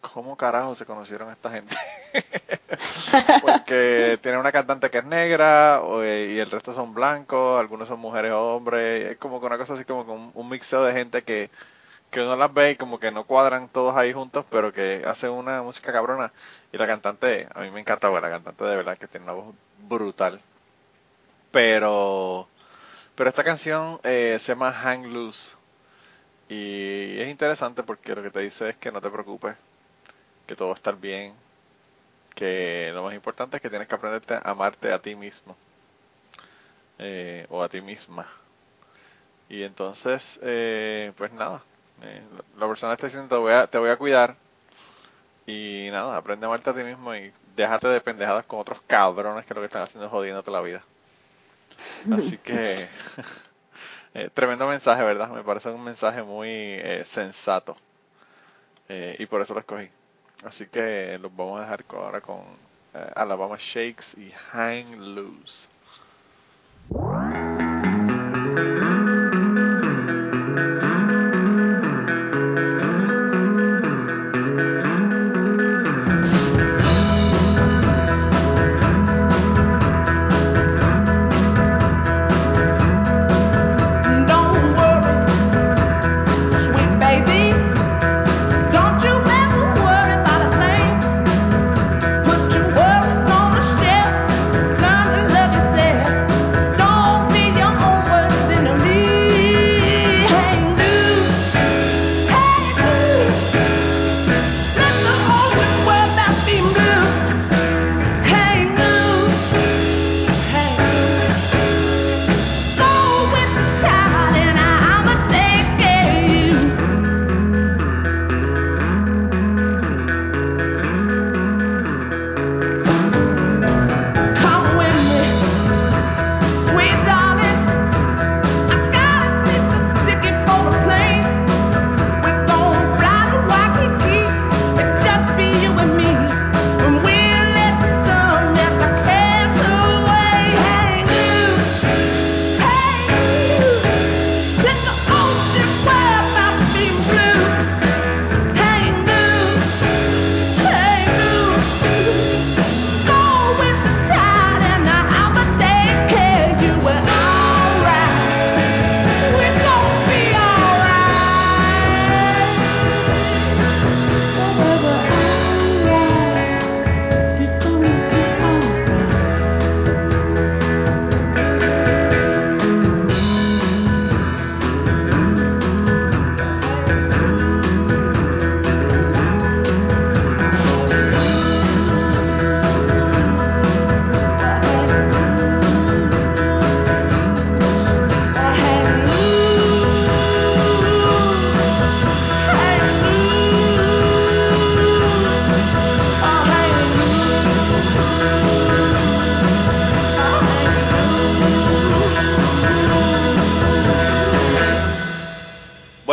¿cómo 0.00 0.36
carajo 0.36 0.74
se 0.74 0.86
conocieron 0.86 1.30
esta 1.30 1.50
gente? 1.50 1.76
Porque 3.42 4.18
tiene 4.22 4.38
una 4.38 4.52
cantante 4.52 4.90
que 4.90 4.98
es 4.98 5.04
negra 5.04 5.82
y 6.00 6.38
el 6.38 6.50
resto 6.50 6.72
son 6.72 6.94
blancos, 6.94 7.58
algunos 7.58 7.88
son 7.88 8.00
mujeres 8.00 8.32
o 8.32 8.56
hombres, 8.56 9.12
es 9.12 9.18
como 9.18 9.40
que 9.40 9.46
una 9.46 9.58
cosa 9.58 9.74
así 9.74 9.84
como 9.84 10.02
un, 10.12 10.30
un 10.32 10.48
mixeo 10.48 10.84
de 10.84 10.92
gente 10.92 11.22
que 11.22 11.50
que 12.10 12.20
uno 12.22 12.36
las 12.36 12.52
ve 12.52 12.72
y 12.72 12.76
como 12.76 12.98
que 12.98 13.10
no 13.10 13.24
cuadran 13.24 13.68
todos 13.68 13.96
ahí 13.96 14.12
juntos, 14.12 14.44
pero 14.50 14.72
que 14.72 15.02
hacen 15.06 15.30
una 15.30 15.62
música 15.62 15.92
cabrona. 15.92 16.32
Y 16.72 16.78
la 16.78 16.86
cantante, 16.86 17.48
a 17.54 17.60
mí 17.62 17.70
me 17.70 17.80
encanta, 17.80 18.08
bueno, 18.08 18.26
la 18.26 18.34
cantante 18.34 18.64
de 18.64 18.76
verdad 18.76 18.98
que 18.98 19.08
tiene 19.08 19.24
una 19.24 19.34
voz 19.34 19.54
brutal. 19.88 20.40
Pero, 21.50 22.48
pero 23.14 23.30
esta 23.30 23.44
canción 23.44 24.00
eh, 24.04 24.38
se 24.40 24.52
llama 24.52 24.72
Hang 24.72 25.06
Loose. 25.06 25.54
Y 26.48 27.20
es 27.20 27.28
interesante 27.28 27.82
porque 27.82 28.14
lo 28.14 28.22
que 28.22 28.30
te 28.30 28.40
dice 28.40 28.70
es 28.70 28.76
que 28.76 28.92
no 28.92 29.00
te 29.00 29.10
preocupes, 29.10 29.56
que 30.46 30.56
todo 30.56 30.68
va 30.68 30.74
a 30.74 30.76
estar 30.76 30.96
bien, 30.96 31.34
que 32.34 32.90
lo 32.94 33.02
más 33.04 33.14
importante 33.14 33.56
es 33.56 33.62
que 33.62 33.70
tienes 33.70 33.88
que 33.88 33.94
aprenderte 33.94 34.34
a 34.34 34.42
amarte 34.50 34.92
a 34.92 35.00
ti 35.00 35.14
mismo. 35.16 35.56
Eh, 36.98 37.46
o 37.50 37.62
a 37.62 37.68
ti 37.68 37.80
misma. 37.80 38.26
Y 39.48 39.62
entonces, 39.62 40.38
eh, 40.42 41.12
pues 41.16 41.32
nada, 41.32 41.62
eh, 42.02 42.22
la 42.58 42.68
persona 42.68 42.92
está 42.94 43.06
diciendo 43.06 43.28
te 43.28 43.40
voy, 43.40 43.52
a, 43.52 43.66
te 43.66 43.78
voy 43.78 43.90
a 43.90 43.96
cuidar 43.96 44.36
y 45.46 45.88
nada, 45.90 46.16
aprende 46.16 46.46
a 46.46 46.48
amarte 46.48 46.70
a 46.70 46.74
ti 46.74 46.82
mismo 46.82 47.14
y 47.14 47.32
déjate 47.56 47.88
de 47.88 48.00
pendejadas 48.00 48.44
con 48.44 48.60
otros 48.60 48.80
cabrones 48.86 49.46
que 49.46 49.54
lo 49.54 49.60
que 49.60 49.66
están 49.66 49.82
haciendo 49.82 50.06
es 50.06 50.10
jodiéndote 50.10 50.50
la 50.50 50.60
vida. 50.60 50.82
Así 52.12 52.38
que 52.38 52.88
eh, 54.14 54.30
tremendo 54.34 54.68
mensaje, 54.68 55.02
¿verdad? 55.02 55.30
Me 55.30 55.42
parece 55.42 55.70
un 55.70 55.82
mensaje 55.82 56.22
muy 56.22 56.48
eh, 56.48 57.02
sensato 57.06 57.76
eh, 58.88 59.16
y 59.18 59.26
por 59.26 59.40
eso 59.40 59.54
lo 59.54 59.60
escogí. 59.60 59.88
Así 60.44 60.66
que 60.66 61.18
los 61.20 61.34
vamos 61.34 61.58
a 61.58 61.62
dejar 61.62 61.84
ahora 61.90 62.20
con 62.20 62.40
eh, 62.94 63.10
Alabama 63.14 63.56
Shakes 63.58 64.16
y 64.16 64.32
Hang 64.52 64.96
Loose. 64.98 65.68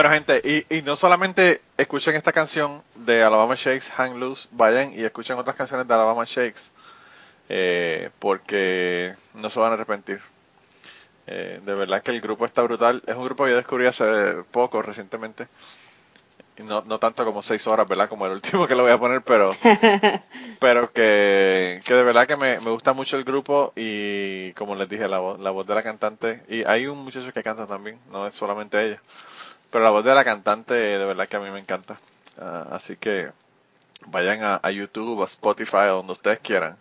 Gente, 0.10 0.42
y, 0.44 0.78
y 0.78 0.82
no 0.82 0.96
solamente 0.96 1.62
escuchen 1.78 2.16
esta 2.16 2.32
canción 2.34 2.84
de 2.96 3.24
Alabama 3.24 3.56
Shakes, 3.56 3.92
Hang 3.92 4.18
Loose, 4.20 4.48
vayan 4.52 4.94
y 4.94 5.04
escuchen 5.04 5.38
otras 5.38 5.56
canciones 5.56 5.88
de 5.88 5.94
Alabama 5.94 6.24
Shakes, 6.26 6.72
eh, 7.50 8.10
porque 8.20 9.16
no 9.34 9.50
se 9.50 9.60
van 9.60 9.72
a 9.72 9.76
arrepentir. 9.76 10.22
Eh, 11.28 11.60
de 11.66 11.76
verdad 11.76 12.04
que 12.04 12.12
el 12.12 12.22
grupo 12.22 12.46
está 12.46 12.62
brutal. 12.62 13.02
Es 13.08 13.16
un 13.16 13.26
grupo 13.26 13.46
que 13.46 13.52
yo 13.52 13.58
descubrí 13.58 13.88
hace 13.88 14.06
poco, 14.52 14.82
recientemente. 14.82 15.48
No, 16.58 16.82
no 16.86 17.00
tanto 17.00 17.26
como 17.26 17.42
seis 17.42 17.68
horas, 17.68 17.86
¿verdad? 17.86 18.08
Como 18.08 18.26
el 18.26 18.32
último 18.32 18.66
que 18.66 18.76
le 18.76 18.82
voy 18.82 18.92
a 18.92 18.98
poner, 18.98 19.22
pero 19.24 19.52
pero 20.60 20.92
que, 20.94 21.82
que 21.84 21.94
de 21.94 22.04
verdad 22.04 22.28
que 22.28 22.38
me, 22.38 22.62
me 22.62 22.72
gusta 22.72 22.94
mucho 22.94 23.18
el 23.18 23.26
grupo 23.26 23.74
y 23.76 24.54
como 24.54 24.74
les 24.76 24.88
dije, 24.88 25.10
la 25.10 25.20
voz, 25.20 25.38
la 25.42 25.52
voz 25.52 25.68
de 25.68 25.76
la 25.76 25.84
cantante, 25.84 26.44
y 26.48 26.64
hay 26.64 26.88
un 26.88 27.00
muchacho 27.04 27.34
que 27.34 27.44
canta 27.44 27.68
también, 27.68 28.00
no 28.10 28.26
es 28.26 28.36
solamente 28.36 28.82
ella, 28.86 29.02
pero 29.72 29.84
la 29.84 29.90
voz 29.92 30.04
de 30.04 30.14
la 30.16 30.24
cantante 30.24 30.74
de 30.74 31.06
verdad 31.06 31.28
que 31.28 31.36
a 31.38 31.40
mí 31.40 31.50
me 31.50 31.60
encanta. 31.60 32.00
Ah, 32.40 32.68
así 32.72 32.98
que 32.98 33.32
vayan 34.08 34.44
a, 34.44 34.60
a 34.62 34.72
YouTube, 34.72 35.22
a 35.22 35.26
Spotify, 35.26 35.88
donde 35.88 36.14
ustedes 36.14 36.40
quieran 36.40 36.78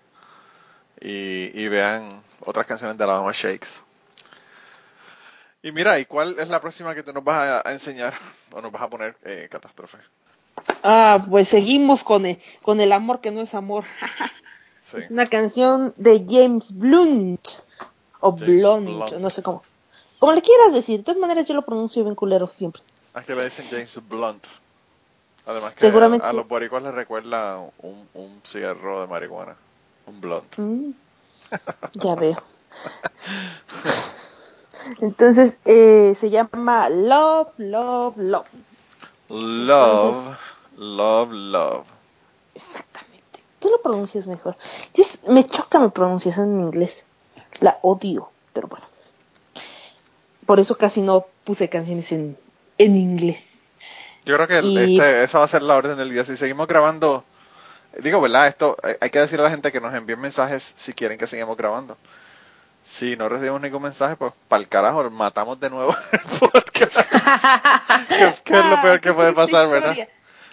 y, 1.01 1.51
y 1.59 1.69
vean 1.69 2.09
otras 2.41 2.67
canciones 2.67 2.97
de 2.99 3.05
Alabama 3.05 3.33
Shakes. 3.33 3.81
Y 5.63 5.73
mira, 5.73 5.99
¿y 5.99 6.05
cuál 6.05 6.39
es 6.39 6.49
la 6.49 6.61
próxima 6.61 6.95
que 6.95 7.03
te 7.03 7.13
nos 7.13 7.25
vas 7.25 7.63
a, 7.65 7.69
a 7.69 7.73
enseñar 7.73 8.15
o 8.53 8.61
nos 8.61 8.71
vas 8.71 8.83
a 8.83 8.89
poner, 8.91 9.17
eh, 9.25 9.49
Catástrofe? 9.51 9.99
Ah, 10.83 11.19
pues 11.29 11.49
seguimos 11.49 12.05
con 12.05 12.27
el, 12.27 12.39
con 12.63 12.81
el 12.81 12.93
amor 12.93 13.21
que 13.21 13.31
no 13.31 13.41
es 13.41 13.55
amor. 13.55 13.85
Sí. 14.91 14.99
Es 14.99 15.11
una 15.11 15.27
canción 15.27 15.95
de 15.97 16.25
James 16.29 16.77
Blunt. 16.77 17.49
O 18.21 18.37
James 18.37 18.61
Blunt, 18.63 18.87
Blunt. 18.87 19.13
no 19.15 19.31
sé 19.31 19.43
cómo. 19.43 19.63
Como 20.19 20.33
le 20.33 20.43
quieras 20.43 20.73
decir. 20.73 20.99
De 20.99 21.05
todas 21.05 21.21
maneras 21.21 21.47
yo 21.47 21.55
lo 21.55 21.63
pronuncio 21.63 22.03
bien 22.03 22.15
culero 22.15 22.47
siempre. 22.49 22.83
Es 23.15 23.25
que 23.25 23.35
le 23.35 23.45
dicen 23.45 23.67
James 23.71 23.99
Blunt. 24.09 24.45
Además 25.47 25.75
que 25.75 25.81
Seguramente- 25.81 26.27
a 26.27 26.33
los 26.33 26.49
boricuas 26.49 26.83
les 26.83 26.95
recuerda 26.95 27.59
un, 27.83 28.09
un 28.15 28.41
cigarro 28.45 29.01
de 29.03 29.07
marihuana. 29.07 29.57
Un 30.07 30.21
blunt. 30.21 30.59
Mm, 30.59 30.91
ya 31.95 32.15
veo. 32.15 32.43
Entonces 35.01 35.59
eh, 35.65 36.15
se 36.17 36.31
llama 36.31 36.89
Love, 36.89 37.49
Love, 37.59 38.17
Love. 38.19 38.47
Love, 39.29 40.37
love, 40.77 41.33
love. 41.33 41.85
Exactamente. 42.55 43.41
Tú 43.61 43.71
lo 43.71 43.81
pronuncias 43.81 44.27
mejor. 44.27 44.57
Yo 44.95 45.05
me 45.29 45.45
choca 45.47 45.79
mi 45.79 45.89
pronunciación 45.89 46.55
en 46.55 46.61
inglés. 46.61 47.07
La 47.61 47.79
odio, 47.83 48.31
pero 48.53 48.69
bueno. 48.69 48.85
Por 50.47 50.61
eso 50.61 50.77
casi 50.77 51.01
no 51.03 51.27
puse 51.45 51.69
canciones 51.69 52.11
en, 52.13 52.37
en 52.79 52.97
inglés. 52.97 53.55
Yo 54.25 54.35
creo 54.37 54.49
que 54.49 54.59
el- 54.59 54.91
Y- 54.91 54.97
este, 54.99 55.23
esa 55.25 55.39
va 55.39 55.45
a 55.45 55.49
ser 55.49 55.63
la 55.63 55.75
orden 55.77 55.97
del 55.97 56.11
día. 56.11 56.25
Si 56.25 56.37
seguimos 56.37 56.67
grabando, 56.67 57.25
digo, 58.03 58.21
¿verdad? 58.21 58.47
Esto 58.49 58.77
eh, 58.83 58.97
hay 59.01 59.11
que 59.11 59.21
decirle 59.21 59.43
a 59.43 59.49
la 59.49 59.51
gente 59.51 59.71
que 59.73 59.81
nos 59.81 59.95
envíen 59.95 60.21
mensajes 60.21 60.73
si 60.77 60.93
quieren 60.95 61.19
que 61.19 61.27
sigamos 61.27 61.57
grabando. 61.57 61.97
Si 62.85 63.17
no 63.17 63.29
recibimos 63.31 63.61
ningún 63.63 63.83
mensaje, 63.83 64.15
pues 64.17 64.33
para 64.49 64.61
el 64.63 64.69
carajo, 64.69 65.09
matamos 65.11 65.59
de 65.61 65.71
nuevo 65.71 65.95
el 66.13 66.21
podcast. 66.39 66.97
que, 68.09 68.35
que 68.45 68.59
es 68.59 68.65
lo 68.67 68.83
peor 68.83 69.01
que 69.01 69.09
Ah, 69.11 69.15
puede 69.15 69.33
pasar, 69.33 69.69
¿verdad? 69.69 69.97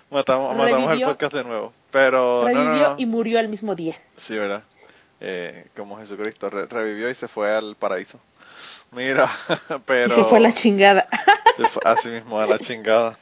Matamos, 0.10 0.56
matamos 0.58 0.92
el 0.94 1.02
podcast 1.02 1.34
de 1.34 1.44
nuevo. 1.44 1.74
Pero 1.92 2.48
no, 2.54 2.64
no. 2.64 2.96
y 2.98 3.06
murió 3.06 3.40
al 3.40 3.48
mismo 3.50 3.76
día. 3.76 3.96
Sí, 4.18 4.38
¿verdad? 4.38 4.64
Eh, 5.22 5.68
como 5.76 5.98
Jesucristo 6.00 6.50
re- 6.50 6.66
revivió 6.68 7.10
y 7.10 7.16
se 7.16 7.28
fue 7.28 7.54
al 7.54 7.76
paraíso. 7.76 8.20
Mira, 8.92 9.30
pero... 9.86 10.14
Y 10.14 10.16
se 10.16 10.24
fue 10.26 10.38
a 10.38 10.42
la 10.42 10.54
chingada. 10.54 11.08
se 11.58 11.68
fue 11.68 11.82
así 11.86 12.10
mismo 12.10 12.40
a 12.40 12.46
la 12.46 12.60
chingada. 12.60 13.18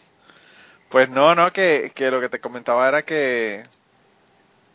Pues 0.89 1.09
no, 1.09 1.35
no, 1.35 1.53
que, 1.53 1.91
que 1.93 2.09
lo 2.09 2.19
que 2.19 2.29
te 2.29 2.39
comentaba 2.39 2.87
era 2.87 3.03
que, 3.03 3.63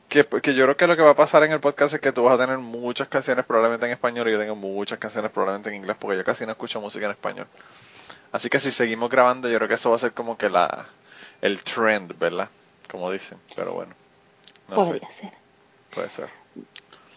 que, 0.08 0.24
que 0.24 0.54
yo 0.54 0.64
creo 0.64 0.76
que 0.76 0.86
lo 0.86 0.96
que 0.96 1.02
va 1.02 1.10
a 1.10 1.16
pasar 1.16 1.42
en 1.42 1.50
el 1.50 1.60
podcast 1.60 1.94
es 1.94 2.00
que 2.00 2.12
tú 2.12 2.22
vas 2.22 2.34
a 2.34 2.44
tener 2.44 2.58
muchas 2.58 3.08
canciones 3.08 3.44
probablemente 3.44 3.86
en 3.86 3.92
español 3.92 4.28
y 4.28 4.32
yo 4.32 4.38
tengo 4.38 4.54
muchas 4.54 4.98
canciones 4.98 5.32
probablemente 5.32 5.70
en 5.70 5.76
inglés 5.76 5.96
porque 5.98 6.16
yo 6.16 6.24
casi 6.24 6.46
no 6.46 6.52
escucho 6.52 6.80
música 6.80 7.06
en 7.06 7.12
español. 7.12 7.48
Así 8.30 8.48
que 8.48 8.60
si 8.60 8.70
seguimos 8.70 9.10
grabando 9.10 9.48
yo 9.48 9.56
creo 9.56 9.68
que 9.68 9.74
eso 9.74 9.90
va 9.90 9.96
a 9.96 10.00
ser 10.00 10.12
como 10.12 10.38
que 10.38 10.48
la 10.48 10.86
el 11.40 11.62
trend, 11.62 12.16
¿verdad? 12.18 12.48
Como 12.90 13.10
dicen, 13.10 13.38
pero 13.56 13.74
bueno. 13.74 13.92
No 14.68 14.76
Podría 14.76 15.08
sé, 15.10 15.22
ser. 15.22 15.32
puede 15.90 16.10
ser. 16.10 16.28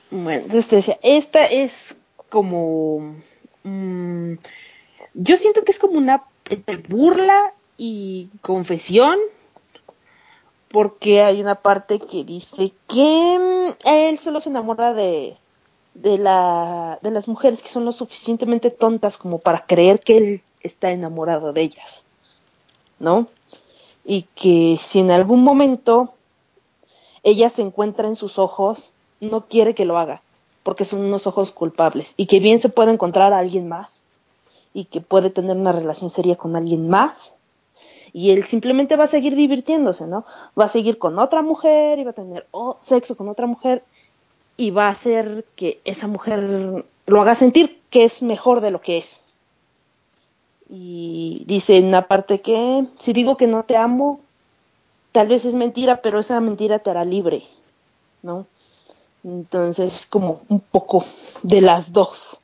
Bueno, 0.09 0.41
entonces 0.41 0.67
te 0.67 0.75
decía, 0.77 0.97
esta 1.03 1.45
es 1.45 1.95
como... 2.29 3.15
mm, 3.67 4.37
yo 5.13 5.37
siento 5.37 5.63
que 5.63 5.71
es 5.71 5.79
como 5.79 5.97
una 5.97 6.23
burla 6.87 7.53
y 7.77 8.29
confesión, 8.41 9.17
porque 10.69 11.21
hay 11.21 11.41
una 11.41 11.55
parte 11.55 11.99
que 11.99 12.23
dice 12.23 12.71
que 12.87 13.37
mm, 13.39 13.87
él 13.87 14.19
solo 14.19 14.41
se 14.41 14.49
enamora 14.49 14.93
de, 14.93 15.37
de 15.93 16.17
las 16.17 17.27
mujeres 17.27 17.61
que 17.61 17.69
son 17.69 17.85
lo 17.85 17.91
suficientemente 17.91 18.69
tontas 18.69 19.17
como 19.17 19.39
para 19.39 19.65
creer 19.65 19.99
que 19.99 20.17
él 20.17 20.41
está 20.61 20.91
enamorado 20.91 21.53
de 21.53 21.61
ellas, 21.61 22.03
¿no? 22.99 23.27
Y 24.05 24.23
que 24.35 24.77
si 24.81 24.99
en 24.99 25.11
algún 25.11 25.43
momento 25.43 26.13
ella 27.23 27.49
se 27.49 27.61
encuentra 27.61 28.07
en 28.07 28.15
sus 28.15 28.39
ojos, 28.39 28.91
no 29.19 29.47
quiere 29.47 29.75
que 29.75 29.85
lo 29.85 29.97
haga, 29.97 30.21
porque 30.67 30.83
son 30.83 31.05
unos 31.05 31.27
ojos 31.27 31.51
culpables, 31.51 32.13
y 32.17 32.25
que 32.25 32.41
bien 32.41 32.59
se 32.59 32.67
puede 32.67 32.91
encontrar 32.91 33.31
a 33.31 33.37
alguien 33.37 33.69
más, 33.69 34.03
y 34.73 34.83
que 34.83 34.99
puede 34.99 35.29
tener 35.29 35.55
una 35.55 35.71
relación 35.71 36.09
seria 36.09 36.35
con 36.35 36.57
alguien 36.57 36.89
más, 36.89 37.33
y 38.11 38.31
él 38.31 38.45
simplemente 38.47 38.97
va 38.97 39.05
a 39.05 39.07
seguir 39.07 39.37
divirtiéndose, 39.37 40.07
¿no? 40.07 40.25
Va 40.59 40.65
a 40.65 40.67
seguir 40.67 40.97
con 40.97 41.19
otra 41.19 41.41
mujer, 41.41 41.99
y 41.99 42.03
va 42.03 42.11
a 42.11 42.21
tener 42.21 42.47
oh, 42.51 42.75
sexo 42.81 43.15
con 43.15 43.29
otra 43.29 43.47
mujer, 43.47 43.81
y 44.57 44.71
va 44.71 44.87
a 44.87 44.91
hacer 44.91 45.45
que 45.55 45.79
esa 45.85 46.07
mujer 46.07 46.83
lo 47.05 47.21
haga 47.21 47.35
sentir 47.35 47.79
que 47.89 48.03
es 48.03 48.21
mejor 48.21 48.59
de 48.59 48.71
lo 48.71 48.81
que 48.81 48.97
es. 48.97 49.21
Y 50.69 51.43
dice 51.45 51.77
en 51.77 51.85
una 51.85 52.09
parte 52.09 52.41
que 52.41 52.85
si 52.99 53.13
digo 53.13 53.37
que 53.37 53.47
no 53.47 53.63
te 53.63 53.77
amo, 53.77 54.19
tal 55.13 55.29
vez 55.29 55.45
es 55.45 55.55
mentira, 55.55 56.01
pero 56.01 56.19
esa 56.19 56.41
mentira 56.41 56.79
te 56.79 56.89
hará 56.89 57.05
libre, 57.05 57.45
¿no? 58.21 58.45
Entonces, 59.23 60.05
como 60.05 60.41
un 60.47 60.59
poco 60.59 61.05
de 61.43 61.61
las 61.61 61.91
dos. 61.91 62.37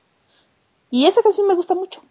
Y 0.92 1.06
esa 1.06 1.22
canción 1.22 1.48
me 1.48 1.56
gusta 1.56 1.76
mucho. 1.76 2.02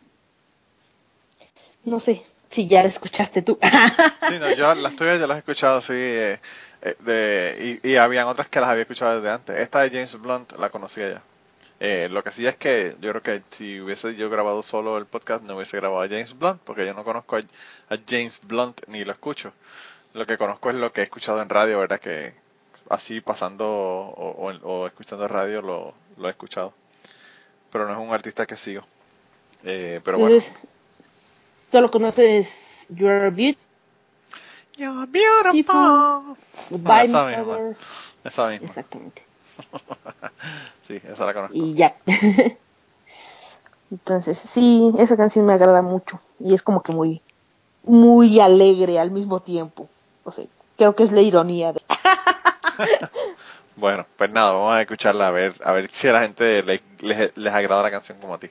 No 1.84 2.00
sé 2.00 2.22
si 2.52 2.68
ya 2.68 2.82
la 2.82 2.88
escuchaste 2.88 3.42
tú. 3.42 3.58
Sí, 4.28 4.38
no, 4.38 4.54
yo 4.54 4.74
las 4.74 4.96
tuyas 4.96 5.18
ya 5.18 5.26
las 5.26 5.36
he 5.36 5.38
escuchado, 5.40 5.82
sí, 5.82 5.94
eh, 5.94 6.40
eh, 6.82 6.96
de, 7.00 7.80
y, 7.82 7.96
habían 7.96 8.28
otras 8.28 8.48
que 8.48 8.60
las 8.60 8.70
había 8.70 8.82
escuchado 8.82 9.16
desde 9.16 9.30
antes. 9.30 9.56
Esta 9.58 9.80
de 9.80 9.90
James 9.90 10.20
Blunt 10.20 10.52
la 10.58 10.70
conocía 10.70 11.10
ya. 11.10 11.22
Eh, 11.80 12.08
lo 12.08 12.22
que 12.22 12.30
sí 12.30 12.46
es 12.46 12.56
que 12.56 12.96
yo 13.00 13.10
creo 13.10 13.22
que 13.22 13.42
si 13.50 13.80
hubiese 13.80 14.14
yo 14.14 14.30
grabado 14.30 14.62
solo 14.62 14.98
el 14.98 15.06
podcast 15.06 15.42
no 15.42 15.56
hubiese 15.56 15.76
grabado 15.76 16.02
a 16.02 16.08
James 16.08 16.38
Blunt 16.38 16.60
porque 16.62 16.86
yo 16.86 16.94
no 16.94 17.02
conozco 17.02 17.36
a, 17.36 17.40
a 17.40 17.98
James 18.08 18.40
Blunt 18.42 18.82
ni 18.86 19.04
lo 19.04 19.12
escucho. 19.12 19.52
Lo 20.14 20.26
que 20.26 20.38
conozco 20.38 20.70
es 20.70 20.76
lo 20.76 20.92
que 20.92 21.00
he 21.00 21.04
escuchado 21.04 21.42
en 21.42 21.48
radio, 21.48 21.80
¿verdad? 21.80 22.00
Que 22.00 22.34
así 22.88 23.20
pasando 23.20 23.66
o, 23.68 24.48
o- 24.50 24.68
o 24.68 24.86
escuchando 24.86 25.26
radio 25.28 25.62
lo, 25.62 25.94
lo 26.16 26.28
he 26.28 26.30
escuchado. 26.30 26.72
Pero 27.70 27.86
no 27.86 27.92
es 27.92 27.98
un 28.08 28.12
artista 28.14 28.46
que 28.46 28.56
sigo. 28.56 28.82
Eh, 29.64 30.00
pero 30.04 30.18
bueno. 30.18 30.34
Entonces, 30.36 30.52
solo 31.70 31.90
conoces 31.90 32.86
Your 32.90 33.30
Beauty, 33.30 33.58
You're 34.76 35.06
beautiful. 35.06 36.36
Goodbye, 36.70 37.04
esa 37.04 37.24
My 37.24 37.36
misma. 37.36 37.36
Lover. 37.38 37.76
Esa 38.24 38.48
misma. 38.48 38.66
Exactamente. 38.68 39.22
Sí, 40.88 41.00
esa 41.08 41.24
la 41.26 41.32
conozco. 41.34 41.54
Y 41.56 41.74
ya. 41.74 41.94
Entonces, 43.90 44.38
sí, 44.38 44.92
esa 44.98 45.16
canción 45.16 45.44
me 45.46 45.52
agrada 45.52 45.82
mucho. 45.82 46.20
Y 46.40 46.54
es 46.54 46.62
como 46.62 46.82
que 46.82 46.92
muy, 46.92 47.20
muy 47.84 48.40
alegre 48.40 48.98
al 48.98 49.10
mismo 49.10 49.40
tiempo. 49.40 49.88
O 50.24 50.32
sea, 50.32 50.44
creo 50.76 50.96
que 50.96 51.02
es 51.04 51.12
la 51.12 51.20
ironía 51.20 51.72
de. 51.72 51.80
Bueno, 53.76 54.06
pues 54.16 54.30
nada, 54.30 54.52
vamos 54.52 54.74
a 54.74 54.80
escucharla 54.82 55.28
a 55.28 55.30
ver, 55.30 55.54
a 55.64 55.72
ver 55.72 55.88
si 55.92 56.08
a 56.08 56.12
la 56.12 56.20
gente 56.22 56.62
le- 56.62 56.82
les, 57.00 57.36
les 57.36 57.52
agrada 57.54 57.82
la 57.82 57.90
canción 57.90 58.18
como 58.18 58.34
a 58.34 58.38
ti. 58.38 58.48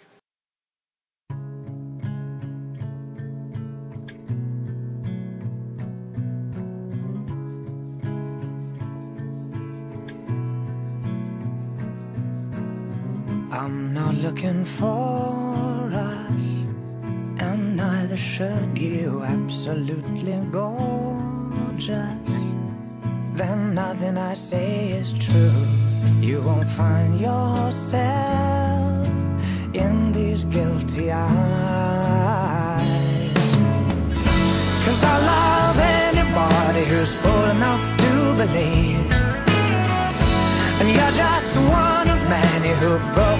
I'm 13.52 13.94
not 13.94 14.16
looking 14.16 14.66
for 14.66 15.90
us, 15.94 16.52
and 17.40 17.76
neither 17.78 18.18
should 18.18 18.78
you. 18.78 19.24
Absolutely 19.24 20.34
gorgeous. 20.52 22.41
then 23.34 23.74
nothing 23.74 24.18
I 24.18 24.34
say 24.34 24.92
is 24.92 25.14
true. 25.14 25.66
You 26.20 26.42
won't 26.42 26.70
find 26.70 27.20
yourself 27.20 29.08
in 29.74 30.12
these 30.12 30.44
guilty 30.44 31.12
eyes. 31.12 32.82
Cause 34.86 35.04
I 35.04 35.18
love 35.34 35.80
anybody 36.10 36.86
who's 36.86 37.16
fool 37.16 37.46
enough 37.46 37.98
to 38.04 38.34
believe. 38.42 39.12
And 40.80 40.90
you're 40.90 41.16
just 41.26 41.56
one 41.56 42.10
of 42.10 42.22
many 42.30 42.70
who 42.82 42.98
broke. 43.14 43.31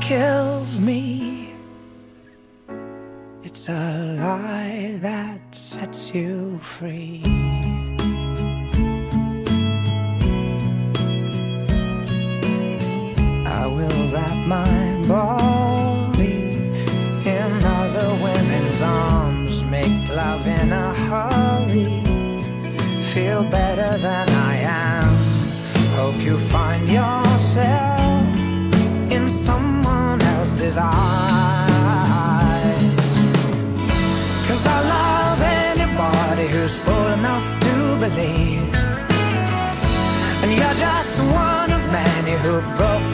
Kills 0.00 0.78
me. 0.78 1.52
It's 3.42 3.68
a 3.68 4.16
lie 4.20 4.98
that 5.00 5.54
sets 5.54 6.14
you 6.14 6.58
free. 6.58 7.22
I 13.46 13.66
will 13.66 14.12
wrap 14.12 14.46
my 14.46 15.04
body 15.06 16.42
in 17.24 17.64
other 17.64 18.08
women's 18.22 18.82
arms, 18.82 19.64
make 19.64 20.08
love 20.08 20.46
in 20.46 20.72
a 20.72 20.94
hurry, 20.94 22.02
feel 23.02 23.44
better 23.44 23.98
than 23.98 24.28
I 24.28 24.56
am. 24.56 25.14
Hope 25.94 26.22
you 26.24 26.36
find 26.38 26.88
yourself 26.88 27.17
else's 30.68 30.78
eyes. 30.78 32.58
Cause 34.48 34.66
I 34.66 34.80
love 34.94 35.42
anybody 35.42 36.48
who's 36.48 36.74
fool 36.80 37.06
enough 37.08 37.60
to 37.60 37.96
believe. 37.96 38.74
And 40.42 40.50
you're 40.52 40.74
just 40.74 41.18
one 41.18 41.72
of 41.72 41.92
many 41.92 42.32
who 42.42 42.60
broke 42.76 43.07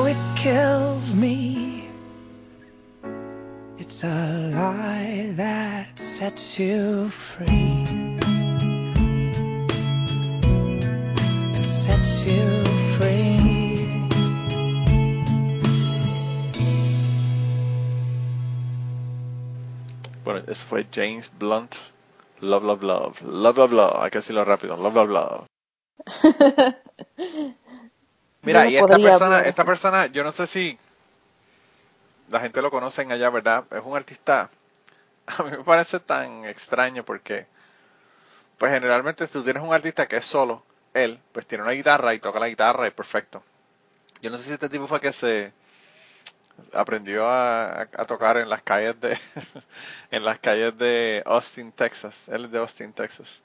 though 0.00 0.06
it 0.06 0.36
kills 0.36 1.14
me. 1.14 1.88
It's 3.78 4.02
a 4.04 4.50
lie 4.54 5.32
that 5.36 5.98
sets 5.98 6.58
you 6.58 7.08
free. 7.08 7.84
It 11.58 11.66
sets 11.66 12.24
you 12.24 12.64
free. 12.96 14.08
Bueno, 20.24 20.42
eso 20.48 20.64
fue 20.66 20.86
James 20.90 21.30
Blunt. 21.38 21.76
Love, 22.40 22.64
love, 22.64 22.82
love. 22.82 23.22
Love, 23.22 23.58
love, 23.58 23.72
love. 23.72 24.02
Hay 24.02 24.10
que 24.10 24.18
decirlo 24.18 24.44
rápido. 24.46 24.76
Love, 24.76 24.94
love, 24.94 25.10
love. 25.10 25.46
Mira, 28.42 28.64
no 28.64 28.70
y 28.70 28.76
esta 28.76 28.98
persona, 28.98 29.36
hablar 29.36 29.46
esta 29.46 29.64
persona, 29.64 30.06
yo 30.06 30.24
no 30.24 30.32
sé 30.32 30.46
si 30.46 30.78
la 32.28 32.40
gente 32.40 32.62
lo 32.62 32.70
conocen 32.70 33.12
allá, 33.12 33.28
¿verdad? 33.30 33.64
Es 33.70 33.82
un 33.84 33.96
artista, 33.96 34.50
a 35.26 35.42
mí 35.42 35.50
me 35.52 35.64
parece 35.64 36.00
tan 36.00 36.44
extraño 36.44 37.04
porque, 37.04 37.46
pues 38.58 38.72
generalmente 38.72 39.26
si 39.26 39.32
tú 39.32 39.42
tienes 39.42 39.62
un 39.62 39.72
artista 39.72 40.06
que 40.06 40.16
es 40.16 40.26
solo, 40.26 40.64
él, 40.94 41.18
pues 41.32 41.46
tiene 41.46 41.64
una 41.64 41.72
guitarra 41.72 42.14
y 42.14 42.18
toca 42.20 42.40
la 42.40 42.48
guitarra 42.48 42.86
y 42.86 42.90
perfecto. 42.90 43.42
Yo 44.22 44.30
no 44.30 44.38
sé 44.38 44.44
si 44.44 44.52
este 44.52 44.68
tipo 44.68 44.86
fue 44.86 45.00
que 45.00 45.12
se 45.12 45.52
aprendió 46.72 47.26
a, 47.28 47.82
a 47.82 48.04
tocar 48.06 48.36
en 48.36 48.48
las 48.48 48.62
calles 48.62 49.00
de, 49.00 49.18
en 50.10 50.24
las 50.24 50.38
calles 50.38 50.76
de 50.78 51.22
Austin, 51.26 51.72
Texas. 51.72 52.28
Él 52.28 52.46
es 52.46 52.50
de 52.50 52.58
Austin, 52.58 52.92
Texas. 52.92 53.42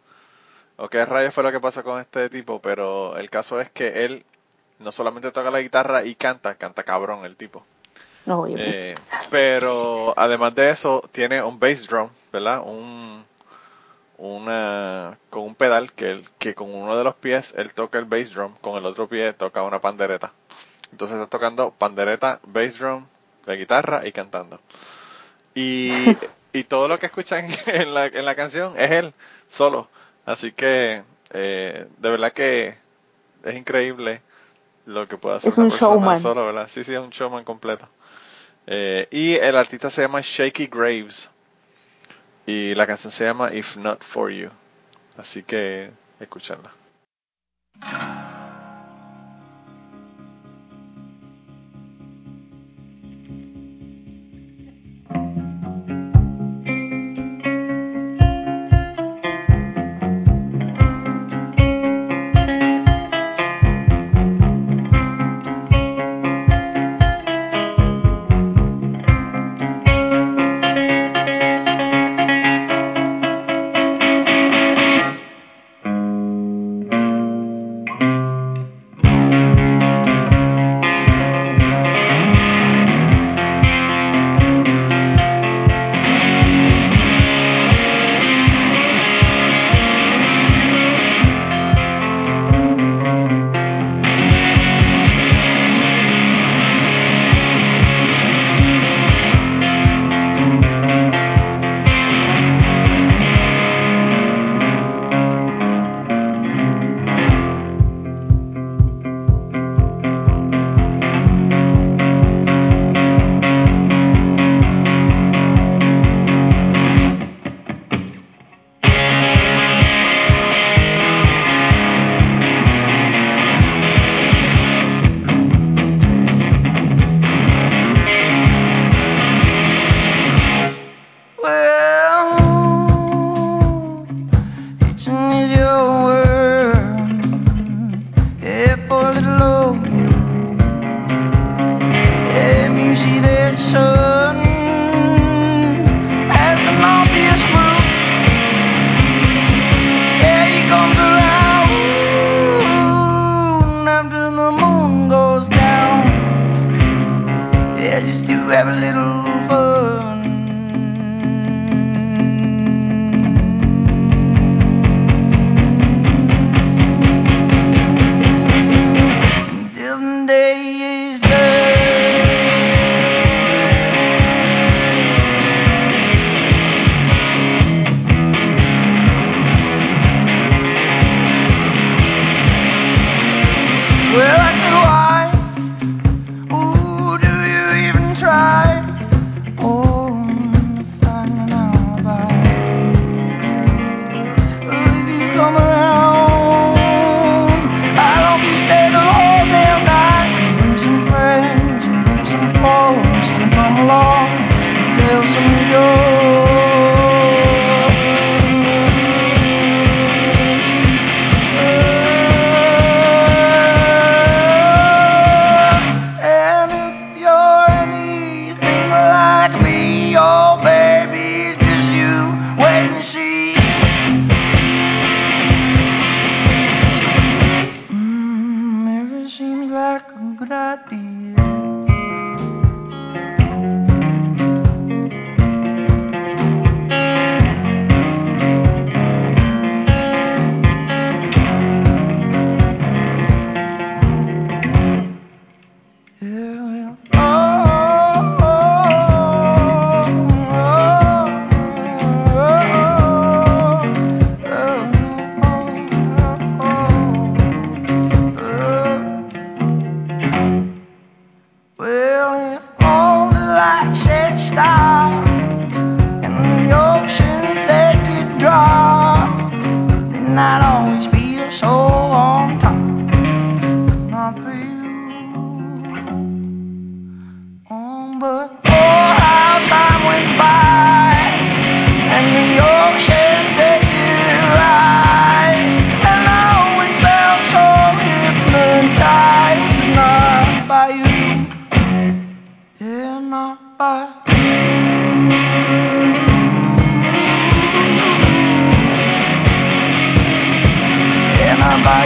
O 0.78 0.90
qué 0.90 1.06
rayos 1.06 1.34
fue 1.34 1.44
lo 1.44 1.52
que 1.52 1.60
pasó 1.60 1.84
con 1.84 2.02
este 2.02 2.30
tipo, 2.30 2.62
pero 2.62 3.18
el 3.18 3.30
caso 3.30 3.62
es 3.62 3.70
que 3.72 4.06
él 4.06 4.26
no 4.80 4.92
solamente 4.92 5.32
toca 5.32 5.52
la 5.52 5.62
guitarra 5.62 6.06
y 6.06 6.16
canta, 6.16 6.56
canta 6.56 6.84
cabrón 6.84 7.26
el 7.26 7.36
tipo. 7.38 7.66
No. 8.26 8.46
Eh, 8.48 8.96
pero 9.32 10.14
además 10.18 10.56
de 10.56 10.72
eso, 10.72 11.08
tiene 11.12 11.44
un 11.44 11.60
bass 11.60 11.88
drum, 11.88 12.10
¿verdad? 12.34 12.62
Un, 12.66 13.26
una, 14.18 15.18
con 15.30 15.44
un 15.44 15.56
pedal 15.56 15.92
que, 15.94 16.12
él- 16.12 16.30
que 16.40 16.56
con 16.56 16.74
uno 16.74 16.98
de 16.98 17.04
los 17.04 17.16
pies 17.16 17.54
él 17.58 17.74
toca 17.74 17.98
el 18.00 18.06
bass 18.06 18.32
drum, 18.34 18.54
con 18.62 18.78
el 18.78 18.86
otro 18.86 19.08
pie 19.08 19.34
toca 19.34 19.64
una 19.64 19.82
pandereta. 19.82 20.34
Entonces 20.92 21.18
está 21.18 21.28
tocando 21.30 21.72
pandereta, 21.72 22.40
bass 22.44 22.80
drum, 22.80 23.06
la 23.46 23.56
guitarra 23.56 24.08
y 24.08 24.12
cantando. 24.12 24.60
Y, 25.54 26.18
y 26.54 26.64
todo 26.66 26.88
lo 26.88 27.00
que 27.00 27.08
escuchan 27.08 27.48
en 27.68 27.94
la, 27.94 28.08
en 28.08 28.26
la 28.26 28.36
canción 28.36 28.74
es 28.78 28.92
él 28.92 29.14
solo. 29.50 29.90
Así 30.26 30.52
que 30.52 31.04
eh, 31.32 31.88
de 31.98 32.10
verdad 32.10 32.34
que 32.34 32.78
es 33.44 33.56
increíble 33.56 34.22
lo 34.86 35.08
que 35.08 35.18
puede 35.18 35.38
hacer 35.38 35.50
Es 35.50 35.58
una 35.58 35.68
un 35.68 35.72
showman. 35.72 36.20
solo, 36.22 36.46
¿verdad? 36.46 36.68
Sí, 36.70 36.84
sí, 36.84 36.94
es 36.94 37.00
un 37.00 37.10
showman 37.10 37.44
completo. 37.44 37.88
Eh, 38.68 39.08
y 39.12 39.36
el 39.36 39.56
artista 39.58 39.90
se 39.90 40.02
llama 40.02 40.22
Shaky 40.24 40.68
Graves. 40.68 41.30
Y 42.48 42.76
la 42.76 42.86
canción 42.86 43.12
se 43.12 43.26
llama 43.26 43.54
If 43.54 43.78
Not 43.78 44.04
For 44.04 44.32
You. 44.32 44.50
Así 45.18 45.44
que 45.44 45.90
escúchenla. 46.20 46.72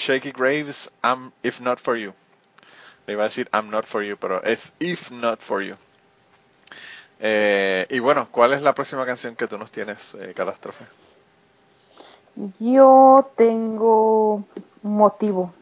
Shaky 0.00 0.32
Graves, 0.32 0.90
I'm 1.04 1.32
If 1.42 1.60
Not 1.60 1.78
For 1.78 1.96
You. 1.96 2.14
Le 3.06 3.12
iba 3.14 3.24
a 3.24 3.28
decir 3.28 3.48
I'm 3.52 3.70
Not 3.70 3.84
For 3.86 4.02
You, 4.02 4.16
pero 4.16 4.42
es 4.42 4.72
If 4.80 5.10
Not 5.10 5.40
For 5.40 5.62
You. 5.62 5.76
Eh, 7.20 7.86
y 7.90 7.98
bueno, 7.98 8.28
¿cuál 8.30 8.54
es 8.54 8.62
la 8.62 8.74
próxima 8.74 9.04
canción 9.04 9.36
que 9.36 9.46
tú 9.46 9.58
nos 9.58 9.70
tienes, 9.70 10.14
eh, 10.14 10.32
Catástrofe? 10.34 10.84
Yo 12.58 13.30
tengo 13.36 14.36
un 14.82 14.96
motivo. 14.96 15.52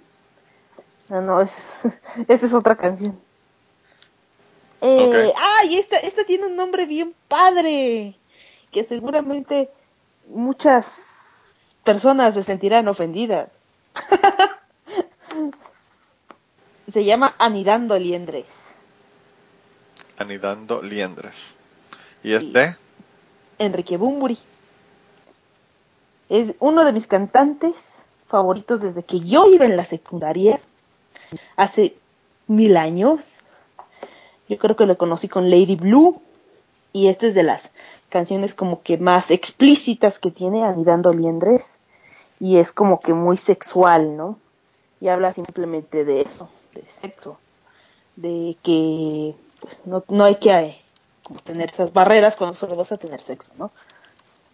No, 1.09 1.21
no, 1.23 1.41
es- 1.41 1.99
esa 2.29 2.47
es 2.47 2.55
otra 2.55 2.77
canción. 2.77 3.19
Eh. 4.81 5.33
¡Ay! 5.37 5.79
Esta, 5.79 5.97
esta 5.99 6.25
tiene 6.25 6.47
un 6.47 6.55
nombre 6.55 6.87
bien 6.87 7.15
padre. 7.27 8.15
Que 8.71 8.85
seguramente 8.85 9.71
muchas 10.29 11.75
personas 11.83 12.35
se 12.35 12.45
sentirán 12.45 12.87
ofendidas. 12.87 13.49
Se 16.93 17.05
llama 17.05 17.35
Anidando 17.39 17.99
Liendres. 17.99 18.77
Anidando 20.17 20.83
Liendres. 20.83 21.55
Y 22.23 22.31
Sí. 22.31 22.35
este, 22.47 22.77
Enrique 23.59 23.97
Bumburi. 23.97 24.39
Es 26.29 26.55
uno 26.61 26.85
de 26.85 26.93
mis 26.93 27.07
cantantes 27.07 28.05
favoritos 28.29 28.81
desde 28.81 29.03
que 29.03 29.21
yo 29.21 29.47
iba 29.51 29.65
en 29.65 29.77
la 29.77 29.85
secundaria, 29.85 30.61
hace 31.57 31.97
mil 32.47 32.77
años. 32.77 33.39
Yo 34.49 34.59
creo 34.59 34.77
que 34.77 34.87
lo 34.87 34.99
conocí 34.99 35.29
con 35.29 35.51
Lady 35.51 35.77
Blue 35.77 36.21
y 36.93 37.09
esta 37.09 37.27
es 37.27 37.35
de 37.35 37.43
las 37.43 37.71
canciones 38.09 38.55
como 38.55 38.83
que 38.83 38.97
más 38.99 39.31
explícitas 39.31 40.19
que 40.19 40.31
tiene 40.31 40.65
Anidando 40.65 41.13
Liendres 41.13 41.79
y 42.41 42.59
es 42.59 42.73
como 42.73 43.01
que 43.01 43.15
muy 43.15 43.37
sexual, 43.37 44.17
¿no? 44.17 44.39
Y 45.01 45.09
habla 45.09 45.33
simplemente 45.33 46.05
de 46.05 46.23
eso, 46.23 46.49
de 46.75 46.85
sexo, 46.87 47.39
de 48.17 48.57
que 48.63 49.35
pues 49.61 49.83
no, 49.87 50.05
no 50.09 50.25
hay 50.25 50.37
que 50.37 50.51
eh, 50.51 50.81
como 51.23 51.41
tener 51.41 51.71
esas 51.71 51.93
barreras 51.93 52.37
cuando 52.37 52.57
solo 52.57 52.77
vas 52.77 52.93
a 52.93 52.97
tener 52.97 53.23
sexo, 53.23 53.53
¿no? 53.59 53.71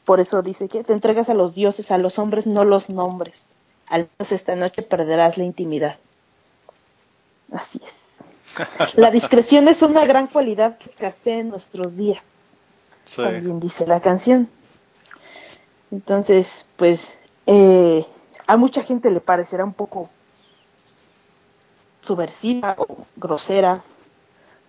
Por 0.04 0.20
eso 0.20 0.42
dice 0.42 0.68
que 0.68 0.84
te 0.84 0.92
entregas 0.92 1.28
a 1.28 1.34
los 1.34 1.54
dioses, 1.54 1.90
a 1.90 1.98
los 1.98 2.18
hombres, 2.18 2.46
no 2.46 2.64
los 2.64 2.90
nombres. 2.90 3.56
Al 3.86 4.08
menos 4.18 4.32
esta 4.32 4.54
noche 4.54 4.82
perderás 4.82 5.38
la 5.38 5.44
intimidad. 5.44 5.96
Así 7.52 7.80
es. 7.84 8.24
La 8.94 9.10
discreción 9.10 9.66
es 9.68 9.82
una 9.82 10.06
gran 10.06 10.26
cualidad 10.26 10.78
que 10.78 10.88
escasea 10.88 11.38
en 11.38 11.48
nuestros 11.48 11.96
días. 11.96 12.24
sí. 13.06 13.22
También 13.22 13.60
dice 13.60 13.86
la 13.86 14.00
canción. 14.00 14.48
Entonces, 15.90 16.64
pues, 16.76 17.16
eh, 17.46 18.06
a 18.46 18.56
mucha 18.56 18.82
gente 18.82 19.10
le 19.10 19.20
parecerá 19.20 19.64
un 19.64 19.72
poco 19.72 20.10
subversiva 22.02 22.74
o 22.78 23.06
grosera. 23.16 23.82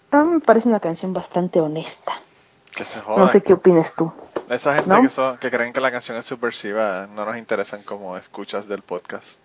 Pero 0.09 0.23
a 0.23 0.25
mí 0.25 0.33
me 0.33 0.39
parece 0.39 0.69
una 0.69 0.79
canción 0.79 1.13
bastante 1.13 1.59
honesta. 1.59 2.13
que 2.75 2.83
se 2.83 2.99
joda. 2.99 3.17
No 3.17 3.27
sé 3.27 3.41
qué 3.41 3.53
opinas 3.53 3.95
tú. 3.95 4.11
Esa 4.49 4.75
gente 4.75 4.89
¿No? 4.89 5.01
que, 5.01 5.09
son, 5.09 5.37
que 5.37 5.49
creen 5.49 5.73
que 5.73 5.79
la 5.81 5.91
canción 5.91 6.17
es 6.17 6.25
subversiva 6.25 7.07
no 7.07 7.25
nos 7.25 7.37
interesan 7.37 7.81
como 7.83 8.15
escuchas 8.17 8.67
del 8.67 8.81
podcast. 8.81 9.39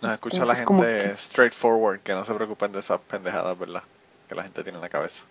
Nos 0.00 0.12
escucha 0.12 0.44
la 0.46 0.56
Entonces, 0.56 1.02
gente 1.02 1.18
straightforward, 1.18 2.00
que 2.00 2.14
no 2.14 2.24
se 2.24 2.32
preocupen 2.32 2.72
de 2.72 2.80
esas 2.80 3.00
pendejadas, 3.02 3.58
¿verdad? 3.58 3.82
Que 4.28 4.34
la 4.34 4.44
gente 4.44 4.62
tiene 4.62 4.78
en 4.78 4.82
la 4.82 4.88
cabeza. 4.88 5.22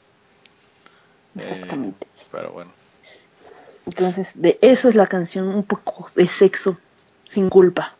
Eh, 1.36 1.42
Exactamente. 1.42 2.08
pero 2.32 2.52
bueno. 2.52 2.72
Entonces, 3.90 4.32
de 4.36 4.60
eso 4.62 4.88
es 4.88 4.96
la 4.96 5.08
canción, 5.08 5.48
un 5.48 5.64
poco 5.64 6.10
de 6.16 6.28
sexo 6.28 6.78
sin 7.26 7.50
culpa. 7.50 7.96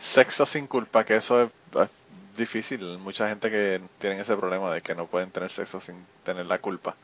Sexo 0.00 0.44
sin 0.46 0.66
culpa, 0.66 1.04
que 1.04 1.16
eso 1.16 1.42
es, 1.42 1.50
es 1.80 1.88
difícil. 2.36 2.98
Mucha 2.98 3.28
gente 3.28 3.50
que 3.50 3.80
tiene 4.00 4.20
ese 4.20 4.36
problema 4.36 4.74
de 4.74 4.80
que 4.80 4.96
no 4.96 5.06
pueden 5.06 5.30
tener 5.30 5.52
sexo 5.52 5.80
sin 5.80 5.94
tener 6.24 6.46
la 6.46 6.58
culpa. 6.58 6.96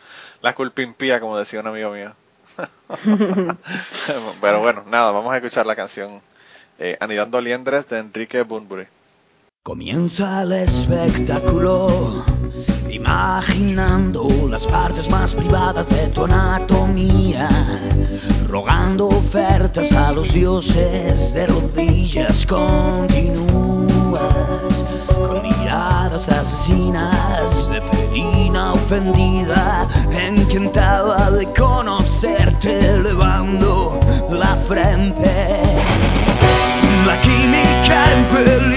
La 0.43 0.55
culpa 0.55 0.83
impía, 0.83 1.21
como 1.21 1.39
decía 1.39 1.61
un 1.61 1.69
amigo 1.69 1.93
mío. 1.93 2.13
Pero 4.41 4.61
bueno, 4.61 4.85
nada, 4.89 5.13
vamos 5.13 5.33
a 5.33 5.37
escuchar 5.37 5.67
la 5.67 5.77
canción 5.77 6.21
eh, 6.79 6.97
Anidando 7.01 7.41
Liendres 7.41 7.89
de 7.89 7.99
Enrique 7.99 8.43
Bunbury. 8.43 8.87
Comienza 9.63 10.43
el 10.43 10.53
espectáculo, 10.53 12.25
imaginando 12.91 14.29
las 14.49 14.67
partes 14.67 15.11
más 15.11 15.35
privadas 15.35 15.89
de 15.89 16.09
tu 16.09 16.25
anatomía, 16.25 17.49
rogando 18.49 19.09
ofertas 19.09 19.93
a 19.93 20.13
los 20.13 20.33
dioses 20.33 21.35
de 21.35 21.47
rodillas 21.47 22.47
continuas, 22.47 23.35
con 25.27 25.43
miradas 25.43 26.29
asesinas 26.29 27.69
de 27.71 27.81
felina 27.83 28.73
ofendida, 28.73 29.89
encantada 30.13 31.31
de 31.31 31.47
conocerte, 31.53 32.79
elevando 32.79 33.99
la 34.31 34.55
frente. 34.57 35.63
La 37.07 37.21
química 37.21 38.13
en 38.13 38.25
peligro 38.29 38.74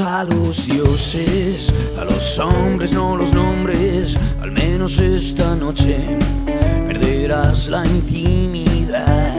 a 0.00 0.24
los 0.24 0.66
dioses, 0.66 1.72
a 2.00 2.04
los 2.04 2.38
hombres 2.38 2.92
no 2.92 3.16
los 3.16 3.32
nombres, 3.32 4.16
al 4.40 4.50
menos 4.52 4.98
esta 4.98 5.54
noche 5.56 6.18
perderás 6.86 7.68
la 7.68 7.84
intimidad. 7.84 9.34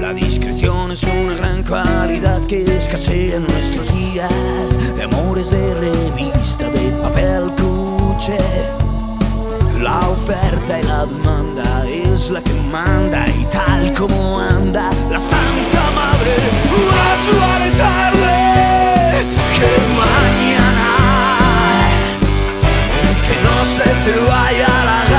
La 0.00 0.12
discreción 0.12 0.90
es 0.90 1.04
una 1.04 1.34
gran 1.34 1.62
cualidad 1.62 2.44
que 2.46 2.62
escasea 2.64 3.36
en 3.36 3.46
nuestros 3.46 3.92
días, 3.94 4.96
de 4.96 5.04
amores 5.04 5.50
de 5.50 5.74
revista, 5.74 6.68
de 6.70 6.90
papel 7.02 7.52
cuche. 7.56 8.38
La 9.80 10.00
oferta 10.08 10.80
y 10.80 10.82
la 10.82 11.06
demanda 11.06 11.86
es 11.88 12.30
la 12.30 12.42
que 12.42 12.54
manda 12.72 13.26
y 13.28 13.44
tal 13.46 13.92
como 13.92 14.40
anda 14.40 14.90
la 15.10 15.20
Santa 15.20 15.90
Madre, 15.90 16.36
más 16.90 17.40
vale 17.40 17.70
tarde 17.72 18.43
mañana. 20.02 20.88
Que 23.26 23.34
no 23.42 23.56
se 23.64 23.88
te 24.04 24.14
vaya 24.30 24.68
la 24.84 25.13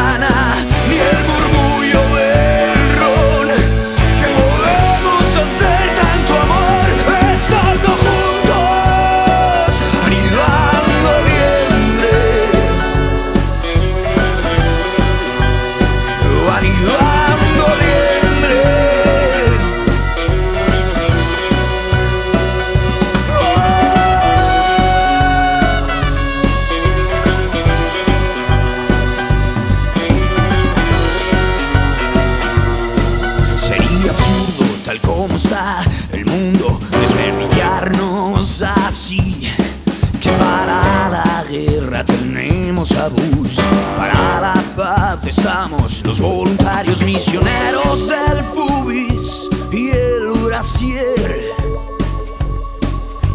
voluntarios 46.75 47.01
misioneros 47.03 48.07
del 48.07 48.43
pubis 48.53 49.47
y 49.71 49.91
el 49.91 50.27
brasier. 50.45 51.53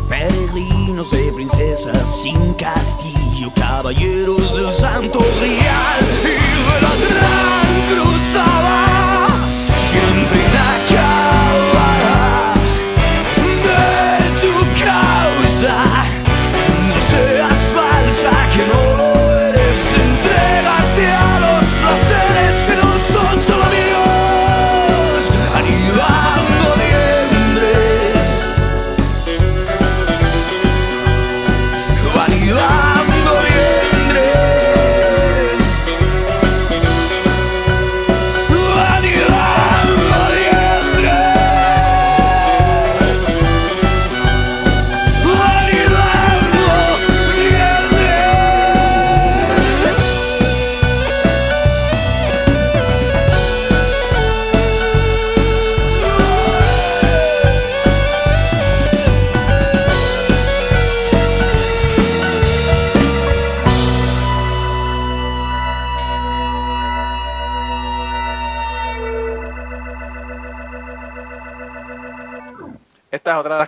Peregrinos 0.08 1.10
de 1.10 1.32
princesas 1.32 2.22
sin 2.22 2.52
castillo, 2.54 3.50
caballeros 3.54 4.54
del 4.54 4.70
santo 4.72 5.20
grial 5.40 6.04
y 6.22 6.26
de 6.26 6.80
la 6.82 6.94
gran 7.08 7.86
cruzada, 7.88 8.89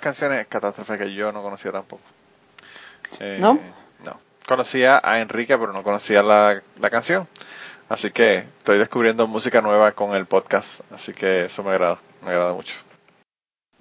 canciones 0.03 0.46
catástrofe 0.48 0.98
que 0.98 1.14
yo 1.14 1.32
no 1.32 1.42
conocía 1.42 1.72
tampoco. 1.72 2.03
Eh, 3.20 3.38
¿No? 3.40 3.59
No. 4.05 4.20
Conocía 4.46 5.00
a 5.03 5.20
Enrique, 5.20 5.57
pero 5.57 5.72
no 5.72 5.82
conocía 5.82 6.22
la, 6.22 6.61
la 6.78 6.90
canción. 6.90 7.26
Así 7.88 8.11
que 8.11 8.38
estoy 8.59 8.78
descubriendo 8.78 9.26
música 9.26 9.62
nueva 9.62 9.92
con 9.92 10.14
el 10.14 10.26
podcast. 10.26 10.80
Así 10.92 11.14
que 11.14 11.44
eso 11.44 11.62
me 11.62 11.70
agrada, 11.70 12.00
me 12.22 12.30
agrada 12.30 12.53
mucho. 12.53 12.74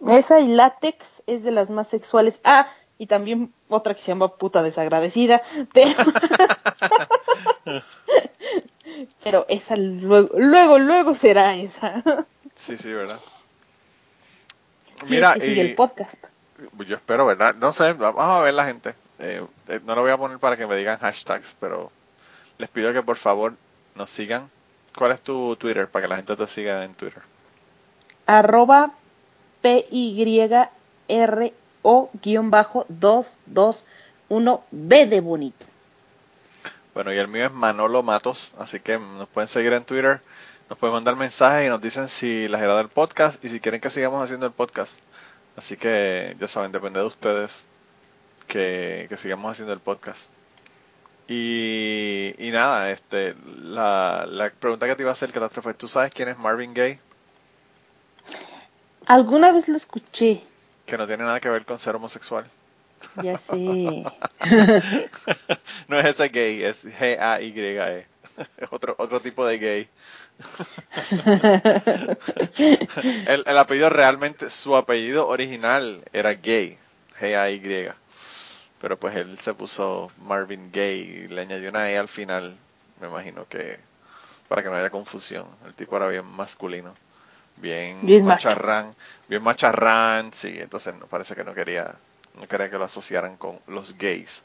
Esa 0.07 0.39
y 0.39 0.47
Látex 0.47 1.23
es 1.27 1.43
de 1.43 1.51
las 1.51 1.69
más 1.69 1.87
sexuales. 1.87 2.39
Ah, 2.43 2.67
y 2.97 3.07
también 3.07 3.51
otra 3.67 3.95
que 3.95 4.01
se 4.01 4.09
llama 4.11 4.35
puta 4.35 4.61
desagradecida, 4.63 5.41
pero... 5.73 6.03
pero 9.23 9.45
esa 9.49 9.75
luego, 9.75 10.29
luego, 10.37 10.77
luego 10.77 11.15
será 11.15 11.55
esa. 11.55 12.03
Sí, 12.55 12.77
sí, 12.77 12.93
¿verdad? 12.93 13.17
Sí, 15.03 15.13
Mira, 15.13 15.33
es 15.33 15.39
que 15.39 15.45
sigue 15.45 15.63
y- 15.63 15.67
el 15.69 15.75
podcast. 15.75 16.25
Yo 16.87 16.95
espero, 16.95 17.25
¿verdad? 17.25 17.55
No 17.55 17.73
sé, 17.73 17.93
vamos 17.93 18.21
a 18.23 18.41
ver 18.41 18.53
la 18.53 18.65
gente. 18.65 18.93
Eh, 19.19 19.43
eh, 19.67 19.79
no 19.85 19.95
lo 19.95 20.01
voy 20.01 20.11
a 20.11 20.17
poner 20.17 20.37
para 20.39 20.57
que 20.57 20.67
me 20.67 20.75
digan 20.75 20.99
hashtags, 20.99 21.55
pero 21.59 21.91
les 22.57 22.69
pido 22.69 22.93
que 22.93 23.01
por 23.01 23.17
favor 23.17 23.55
nos 23.95 24.09
sigan 24.09 24.49
¿Cuál 24.95 25.13
es 25.13 25.21
tu 25.21 25.55
Twitter 25.55 25.87
para 25.87 26.03
que 26.03 26.09
la 26.09 26.15
gente 26.17 26.35
te 26.35 26.47
siga 26.47 26.83
en 26.83 26.93
Twitter? 26.93 27.21
Arroba 28.27 28.91
PYRO-221B 34.29 35.07
de 35.09 35.21
bonito. 35.21 35.65
Bueno, 36.93 37.13
y 37.13 37.17
el 37.17 37.27
mío 37.29 37.45
es 37.45 37.53
Manolo 37.53 38.03
Matos, 38.03 38.53
así 38.57 38.79
que 38.81 38.99
nos 38.99 39.29
pueden 39.29 39.47
seguir 39.47 39.71
en 39.73 39.85
Twitter, 39.85 40.19
nos 40.71 40.79
pueden 40.79 40.93
mandar 40.93 41.17
mensajes 41.17 41.65
y 41.65 41.69
nos 41.69 41.81
dicen 41.81 42.07
si 42.07 42.47
les 42.47 42.61
agrada 42.61 42.79
el 42.79 42.87
podcast 42.87 43.43
y 43.43 43.49
si 43.49 43.59
quieren 43.59 43.81
que 43.81 43.89
sigamos 43.89 44.23
haciendo 44.23 44.45
el 44.45 44.53
podcast. 44.53 44.99
Así 45.57 45.75
que 45.75 46.33
ya 46.39 46.47
saben, 46.47 46.71
depende 46.71 47.01
de 47.01 47.07
ustedes 47.07 47.67
que, 48.47 49.05
que 49.09 49.17
sigamos 49.17 49.51
haciendo 49.51 49.73
el 49.73 49.81
podcast. 49.81 50.31
Y, 51.27 52.33
y 52.37 52.51
nada, 52.51 52.89
este, 52.89 53.35
la, 53.57 54.25
la 54.25 54.49
pregunta 54.49 54.87
que 54.87 54.95
te 54.95 55.03
iba 55.03 55.09
a 55.09 55.11
hacer, 55.11 55.33
Catástrofe, 55.33 55.73
¿tú 55.73 55.89
sabes 55.89 56.13
quién 56.13 56.29
es 56.29 56.37
Marvin 56.37 56.73
Gaye? 56.73 57.01
Alguna 59.07 59.51
vez 59.51 59.67
lo 59.67 59.75
escuché, 59.75 60.41
Que 60.85 60.97
no 60.97 61.05
tiene 61.05 61.25
nada 61.25 61.41
que 61.41 61.49
ver 61.49 61.65
con 61.65 61.79
ser 61.79 61.97
homosexual. 61.97 62.45
ya 63.21 63.37
sé. 63.37 64.05
no 65.89 65.99
es 65.99 66.05
ese 66.05 66.29
gay, 66.29 66.63
es 66.63 66.85
G-A-Y-E. 66.85 68.07
Es 68.57 68.67
otro, 68.71 68.95
otro 68.97 69.19
tipo 69.19 69.45
de 69.45 69.57
gay. 69.57 69.89
El, 73.27 73.43
el 73.45 73.57
apellido 73.57 73.89
realmente, 73.89 74.49
su 74.49 74.75
apellido 74.75 75.27
original 75.27 76.03
era 76.13 76.33
gay, 76.33 76.77
G-A-Y. 77.19 77.91
Pero 78.79 78.97
pues 78.99 79.15
él 79.15 79.37
se 79.39 79.53
puso 79.53 80.11
Marvin 80.23 80.71
Gay 80.71 81.01
y 81.01 81.27
le 81.27 81.41
añadió 81.41 81.69
una 81.69 81.89
E 81.91 81.97
al 81.97 82.07
final, 82.07 82.57
me 82.99 83.07
imagino 83.07 83.45
que 83.47 83.79
para 84.47 84.63
que 84.63 84.69
no 84.69 84.75
haya 84.75 84.89
confusión. 84.89 85.45
El 85.65 85.73
tipo 85.75 85.97
era 85.97 86.07
bien 86.07 86.25
masculino, 86.25 86.95
bien, 87.57 87.97
Bien 88.01 88.25
macho. 88.25 88.49
macharrán, 88.49 88.95
bien 89.29 89.43
macharrán, 89.43 90.33
sí, 90.33 90.57
entonces 90.59 90.95
no 90.95 91.07
parece 91.07 91.35
que 91.35 91.43
no 91.43 91.53
quería, 91.53 91.95
no 92.35 92.47
quería 92.47 92.69
que 92.69 92.77
lo 92.79 92.85
asociaran 92.85 93.37
con 93.37 93.59
los 93.67 93.97
gays. 93.97 94.43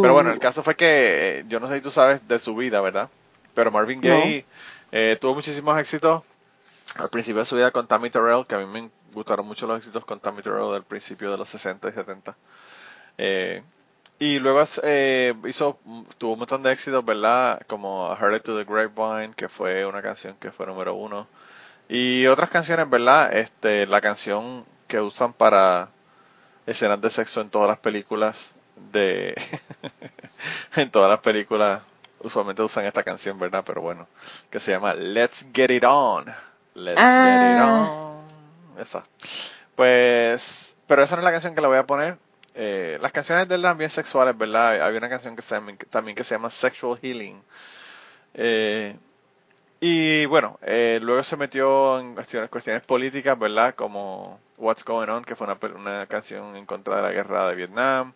Pero 0.00 0.12
bueno, 0.14 0.30
el 0.32 0.38
caso 0.40 0.62
fue 0.62 0.76
que 0.76 1.40
eh, 1.40 1.44
yo 1.48 1.60
no 1.60 1.68
sé 1.68 1.76
si 1.76 1.80
tú 1.82 1.90
sabes 1.90 2.26
de 2.28 2.38
su 2.38 2.54
vida, 2.56 2.80
¿verdad? 2.80 3.08
Pero 3.54 3.70
Marvin 3.72 4.00
Gaye 4.02 4.46
eh, 4.92 5.16
tuvo 5.20 5.34
muchísimos 5.34 5.78
éxitos 5.78 6.22
al 6.96 7.10
principio 7.10 7.40
de 7.40 7.46
su 7.46 7.56
vida 7.56 7.70
con 7.70 7.86
Tammy 7.86 8.10
Terrell, 8.10 8.46
que 8.46 8.54
a 8.54 8.58
mí 8.58 8.66
me 8.66 8.90
gustaron 9.12 9.46
mucho 9.46 9.66
los 9.66 9.78
éxitos 9.78 10.04
con 10.04 10.20
Tammy 10.20 10.42
Terrell 10.42 10.72
del 10.72 10.82
principio 10.82 11.30
de 11.30 11.36
los 11.36 11.48
60 11.48 11.88
y 11.88 11.92
70. 11.92 12.36
Eh, 13.18 13.62
y 14.18 14.38
luego 14.40 14.64
eh, 14.82 15.34
hizo, 15.46 15.78
tuvo 16.18 16.32
un 16.32 16.40
montón 16.40 16.62
de 16.62 16.72
éxitos, 16.72 17.04
¿verdad? 17.04 17.60
Como 17.66 18.16
Heard 18.16 18.42
to 18.42 18.56
the 18.56 18.64
Grapevine, 18.64 19.34
que 19.34 19.48
fue 19.48 19.86
una 19.86 20.02
canción 20.02 20.36
que 20.40 20.50
fue 20.50 20.66
número 20.66 20.94
uno. 20.94 21.28
Y 21.88 22.26
otras 22.26 22.50
canciones, 22.50 22.90
¿verdad? 22.90 23.32
Este, 23.36 23.86
la 23.86 24.00
canción 24.00 24.64
que 24.88 25.00
usan 25.00 25.32
para 25.32 25.90
escenas 26.66 27.00
de 27.00 27.10
sexo 27.10 27.40
en 27.40 27.50
todas 27.50 27.68
las 27.68 27.78
películas 27.78 28.54
de 28.92 29.34
en 30.76 30.90
todas 30.90 31.10
las 31.10 31.20
películas 31.20 31.82
usualmente 32.20 32.62
usan 32.62 32.84
esta 32.86 33.02
canción, 33.02 33.38
¿verdad? 33.38 33.62
Pero 33.66 33.80
bueno, 33.80 34.06
que 34.50 34.60
se 34.60 34.72
llama 34.72 34.94
Let's 34.94 35.46
Get 35.52 35.70
It 35.70 35.84
On. 35.84 36.24
Let's 36.74 36.96
Get 36.96 36.96
It 36.96 37.58
Ah. 37.60 38.12
On. 38.74 38.80
Esa. 38.80 39.04
Pues, 39.74 40.76
pero 40.86 41.02
esa 41.02 41.16
no 41.16 41.20
es 41.20 41.24
la 41.24 41.32
canción 41.32 41.54
que 41.54 41.60
le 41.60 41.68
voy 41.68 41.78
a 41.78 41.86
poner. 41.86 42.18
Eh, 42.54 42.98
las 43.00 43.12
canciones 43.12 43.48
de 43.48 43.54
él 43.54 43.60
eran 43.60 43.78
bien 43.78 43.90
sexuales, 43.90 44.36
¿verdad? 44.36 44.80
Había 44.82 44.98
una 44.98 45.08
canción 45.08 45.36
que 45.36 45.42
se 45.42 45.54
llama- 45.54 45.72
también 45.90 46.16
que 46.16 46.24
se 46.24 46.34
llama 46.34 46.50
Sexual 46.50 46.98
Healing. 47.00 47.40
Eh, 48.34 48.96
y 49.80 50.26
bueno, 50.26 50.58
eh, 50.62 50.98
luego 51.00 51.22
se 51.22 51.36
metió 51.36 52.00
en 52.00 52.14
cuestiones, 52.14 52.50
cuestiones 52.50 52.82
políticas, 52.82 53.38
¿verdad? 53.38 53.74
Como 53.76 54.40
What's 54.56 54.84
Going 54.84 55.08
On, 55.08 55.24
que 55.24 55.36
fue 55.36 55.46
una, 55.74 56.06
canción 56.06 56.56
en 56.56 56.66
contra 56.66 56.96
de 56.96 57.02
la 57.02 57.10
guerra 57.12 57.48
de 57.48 57.54
Vietnam. 57.54 58.12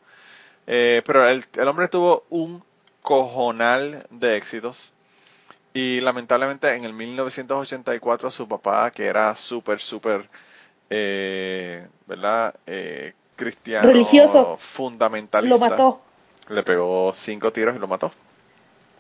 Eh, 0.67 1.03
pero 1.05 1.29
el, 1.29 1.45
el 1.55 1.69
hombre 1.69 1.89
tuvo 1.89 2.25
un 2.31 2.65
cojonal 3.03 4.07
de 4.11 4.37
éxitos. 4.37 4.93
Y 5.75 6.01
lamentablemente 6.01 6.75
en 6.75 6.85
el 6.85 6.93
1984 6.93 8.31
su 8.31 8.47
papá, 8.47 8.91
que 8.91 9.07
era 9.07 9.35
súper, 9.37 9.81
súper, 9.81 10.29
eh, 10.91 11.87
¿verdad? 12.07 12.55
Eh, 12.67 13.15
cristiano, 13.37 13.89
Religioso. 13.89 14.57
fundamentalista, 14.59 15.55
Lo 15.57 15.61
mató. 15.71 16.03
le 16.49 16.63
pegó 16.63 17.13
cinco 17.15 17.53
tiros 17.53 17.75
y 17.75 17.79
lo 17.79 17.89
mató. 17.89 18.13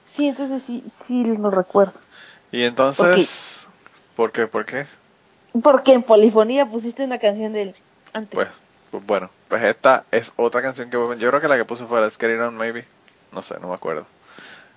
Sí, 0.07 0.29
entonces 0.29 0.63
sí, 0.63 0.83
sí 0.91 1.37
lo 1.37 1.51
recuerdo. 1.51 1.93
Y 2.51 2.63
entonces, 2.65 3.67
¿por 4.17 4.33
qué? 4.33 4.47
¿Por 4.47 4.65
qué? 4.67 4.87
Porque 5.63 5.93
en 5.93 6.03
Polifonía 6.03 6.67
pusiste 6.67 7.05
una 7.05 7.19
canción 7.19 7.53
de 7.53 7.63
él 7.63 7.75
antes. 8.15 8.35
Pues, 8.35 8.49
pues 8.91 9.07
bueno, 9.07 9.31
pues 9.49 9.63
esta 9.63 10.05
es 10.11 10.33
otra 10.37 10.63
canción 10.63 10.89
que 10.91 10.97
yo 10.97 11.29
creo 11.29 11.41
que 11.41 11.49
la 11.49 11.57
que 11.57 11.65
puse 11.67 11.85
fue 11.85 12.01
Let's 12.01 12.17
Get 12.19 12.35
It 12.35 12.41
On, 12.41 12.57
maybe. 12.57 12.87
No 13.33 13.43
sé, 13.43 13.59
no 13.61 13.69
me 13.69 13.75
acuerdo. 13.75 14.07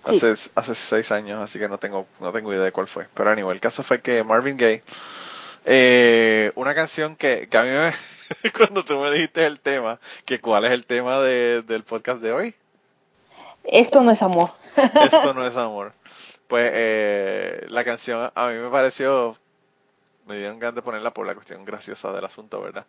Sí. 0.07 0.17
Hace, 0.17 0.49
hace 0.55 0.75
seis 0.75 1.11
años, 1.11 1.41
así 1.41 1.57
que 1.59 1.67
no 1.67 1.77
tengo, 1.79 2.07
no 2.19 2.31
tengo 2.31 2.53
idea 2.53 2.63
de 2.63 2.71
cuál 2.71 2.87
fue. 2.87 3.07
Pero 3.13 3.31
anyway, 3.31 3.53
el 3.55 3.61
caso 3.61 3.83
fue 3.83 4.01
que 4.01 4.23
Marvin 4.23 4.55
Gaye, 4.57 4.83
eh, 5.65 6.51
una 6.55 6.75
canción 6.75 7.15
que, 7.15 7.47
que 7.49 7.57
a 7.57 7.63
mí 7.63 7.69
me, 7.69 7.93
cuando 8.57 8.85
tú 8.85 8.99
me 8.99 9.09
dijiste 9.11 9.45
el 9.45 9.59
tema, 9.59 9.99
que 10.25 10.39
cuál 10.39 10.65
es 10.65 10.71
el 10.71 10.85
tema 10.85 11.19
de- 11.21 11.63
del 11.63 11.83
podcast 11.83 12.21
de 12.21 12.31
hoy, 12.33 12.55
Esto 13.63 14.01
no 14.03 14.11
es 14.11 14.21
amor. 14.21 14.51
esto 14.77 15.33
no 15.33 15.45
es 15.47 15.55
amor. 15.57 15.93
Pues 16.47 16.69
eh, 16.73 17.65
la 17.69 17.83
canción 17.83 18.31
a 18.35 18.47
mí 18.49 18.53
me 18.59 18.69
pareció, 18.69 19.35
me 20.27 20.37
dieron 20.37 20.59
ganas 20.59 20.75
de 20.75 20.81
ponerla 20.83 21.11
por 21.11 21.25
la 21.25 21.33
cuestión 21.33 21.65
graciosa 21.65 22.13
del 22.13 22.25
asunto, 22.25 22.61
¿verdad? 22.61 22.85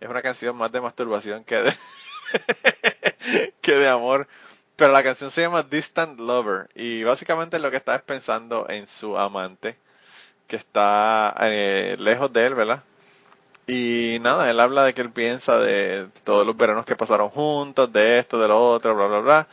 Es 0.00 0.08
una 0.08 0.22
canción 0.22 0.56
más 0.56 0.70
de 0.70 0.80
masturbación 0.80 1.42
que 1.42 1.56
de, 1.56 1.74
que 3.60 3.72
de 3.72 3.88
amor. 3.88 4.28
Pero 4.76 4.92
la 4.92 5.02
canción 5.02 5.30
se 5.30 5.42
llama 5.42 5.62
Distant 5.62 6.18
Lover 6.18 6.68
y 6.74 7.04
básicamente 7.04 7.58
lo 7.58 7.70
que 7.70 7.76
está 7.76 7.96
es 7.96 8.02
pensando 8.02 8.66
en 8.68 8.88
su 8.88 9.18
amante 9.18 9.76
que 10.46 10.56
está 10.56 11.34
eh, 11.40 11.96
lejos 11.98 12.32
de 12.32 12.46
él, 12.46 12.54
¿verdad? 12.54 12.82
Y 13.66 14.18
nada, 14.20 14.50
él 14.50 14.60
habla 14.60 14.84
de 14.84 14.92
que 14.94 15.00
él 15.02 15.10
piensa 15.10 15.58
de 15.58 16.08
todos 16.24 16.46
los 16.46 16.56
veranos 16.56 16.84
que 16.84 16.96
pasaron 16.96 17.30
juntos, 17.30 17.92
de 17.92 18.18
esto, 18.18 18.38
de 18.40 18.48
lo 18.48 18.70
otro, 18.70 18.94
bla, 18.94 19.06
bla, 19.06 19.20
bla. 19.20 19.48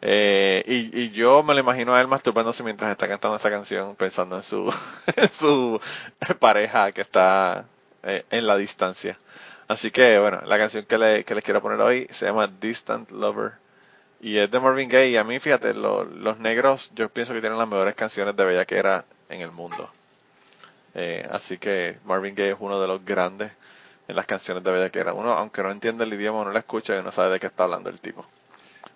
Eh, 0.00 0.62
y, 0.66 1.10
yo 1.10 1.42
me 1.42 1.54
lo 1.54 1.60
imagino 1.60 1.94
a 1.94 2.00
él 2.00 2.08
masturbándose 2.08 2.62
mientras 2.62 2.90
está 2.90 3.08
cantando 3.08 3.36
esta 3.36 3.50
canción, 3.50 3.96
pensando 3.96 4.36
en 4.36 4.42
su, 4.42 4.72
en 5.16 5.30
su 5.30 5.80
pareja 6.38 6.92
que 6.92 7.00
está 7.00 7.66
eh, 8.02 8.24
en 8.30 8.46
la 8.46 8.56
distancia. 8.56 9.18
Así 9.68 9.90
que, 9.90 10.18
bueno, 10.18 10.42
la 10.46 10.58
canción 10.58 10.84
que, 10.84 10.98
le, 10.98 11.24
que 11.24 11.34
les 11.34 11.44
quiero 11.44 11.62
poner 11.62 11.80
hoy 11.80 12.06
se 12.10 12.26
llama 12.26 12.48
Distant 12.60 13.10
Lover. 13.12 13.52
Y 14.20 14.38
es 14.38 14.50
de 14.50 14.60
Marvin 14.60 14.88
Gaye. 14.88 15.10
Y 15.10 15.16
a 15.16 15.24
mí, 15.24 15.38
fíjate, 15.40 15.74
lo- 15.74 16.04
los 16.04 16.38
negros 16.38 16.90
yo 16.94 17.08
pienso 17.08 17.32
que 17.32 17.40
tienen 17.40 17.58
las 17.58 17.68
mejores 17.68 17.94
canciones 17.94 18.34
de 18.36 18.44
bellaquera 18.44 19.04
en 19.28 19.40
el 19.40 19.50
mundo. 19.52 19.90
Eh, 20.94 21.26
así 21.30 21.58
que 21.58 21.98
Marvin 22.04 22.34
Gaye 22.34 22.50
es 22.50 22.56
uno 22.58 22.80
de 22.80 22.88
los 22.88 23.04
grandes 23.04 23.52
en 24.08 24.16
las 24.16 24.26
canciones 24.26 24.64
de 24.64 24.70
bellaquera. 24.72 25.12
Uno, 25.12 25.32
aunque 25.32 25.62
no 25.62 25.70
entiende 25.70 26.04
el 26.04 26.12
idioma, 26.14 26.44
no 26.44 26.50
la 26.52 26.58
escucha 26.60 26.98
y 26.98 27.02
no 27.02 27.12
sabe 27.12 27.30
de 27.34 27.40
qué 27.40 27.46
está 27.46 27.64
hablando 27.64 27.90
el 27.90 28.00
tipo. 28.00 28.26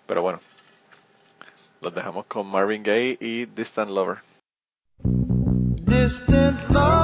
Pero 0.07 0.21
bueno, 0.21 0.39
los 1.81 1.93
dejamos 1.93 2.25
con 2.25 2.47
Marvin 2.47 2.83
Gaye 2.83 3.17
y 3.21 3.45
Distant 3.45 3.91
Lover. 3.91 4.17
Distant 5.85 6.59
lover, 6.71 7.02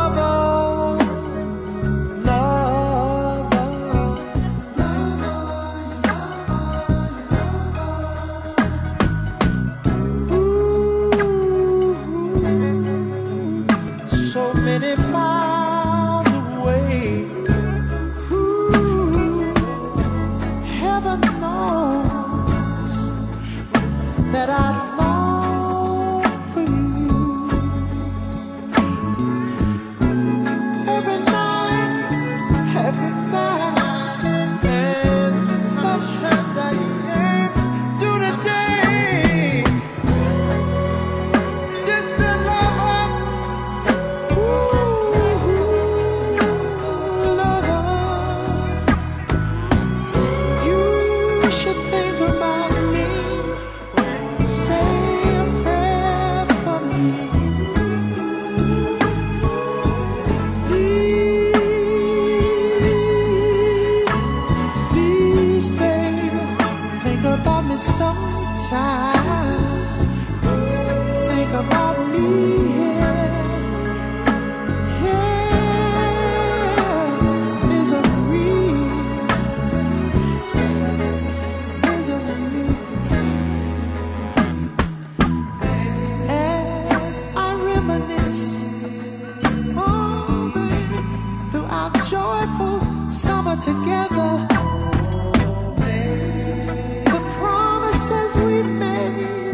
baby. 98.64 99.49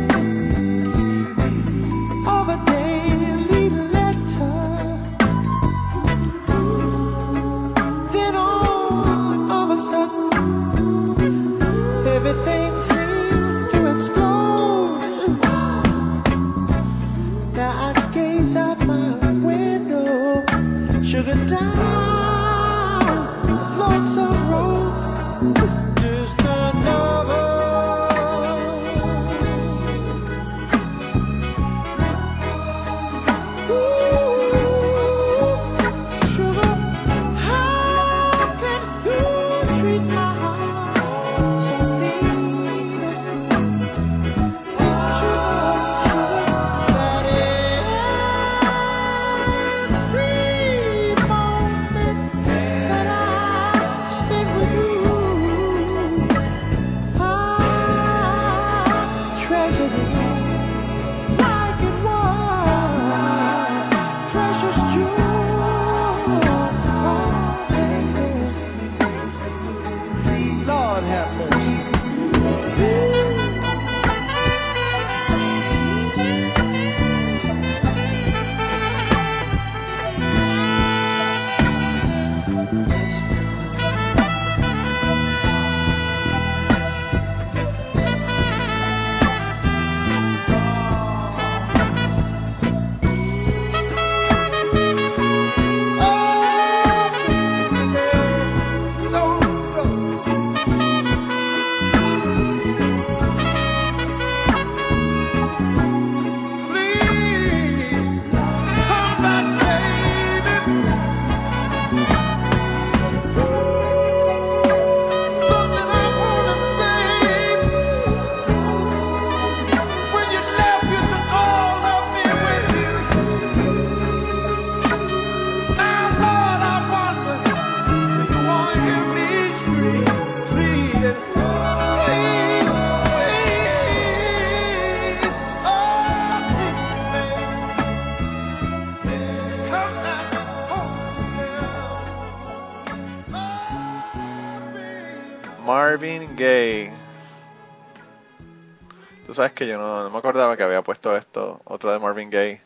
Sabes 149.35 149.51
que 149.51 149.67
yo 149.67 149.77
no, 149.77 150.03
no 150.03 150.09
me 150.09 150.17
acordaba 150.17 150.57
que 150.57 150.63
había 150.63 150.81
puesto 150.81 151.15
esto, 151.15 151.61
otro 151.65 151.91
de 151.91 151.99
Marvin 151.99 152.29
Gaye, 152.29 152.61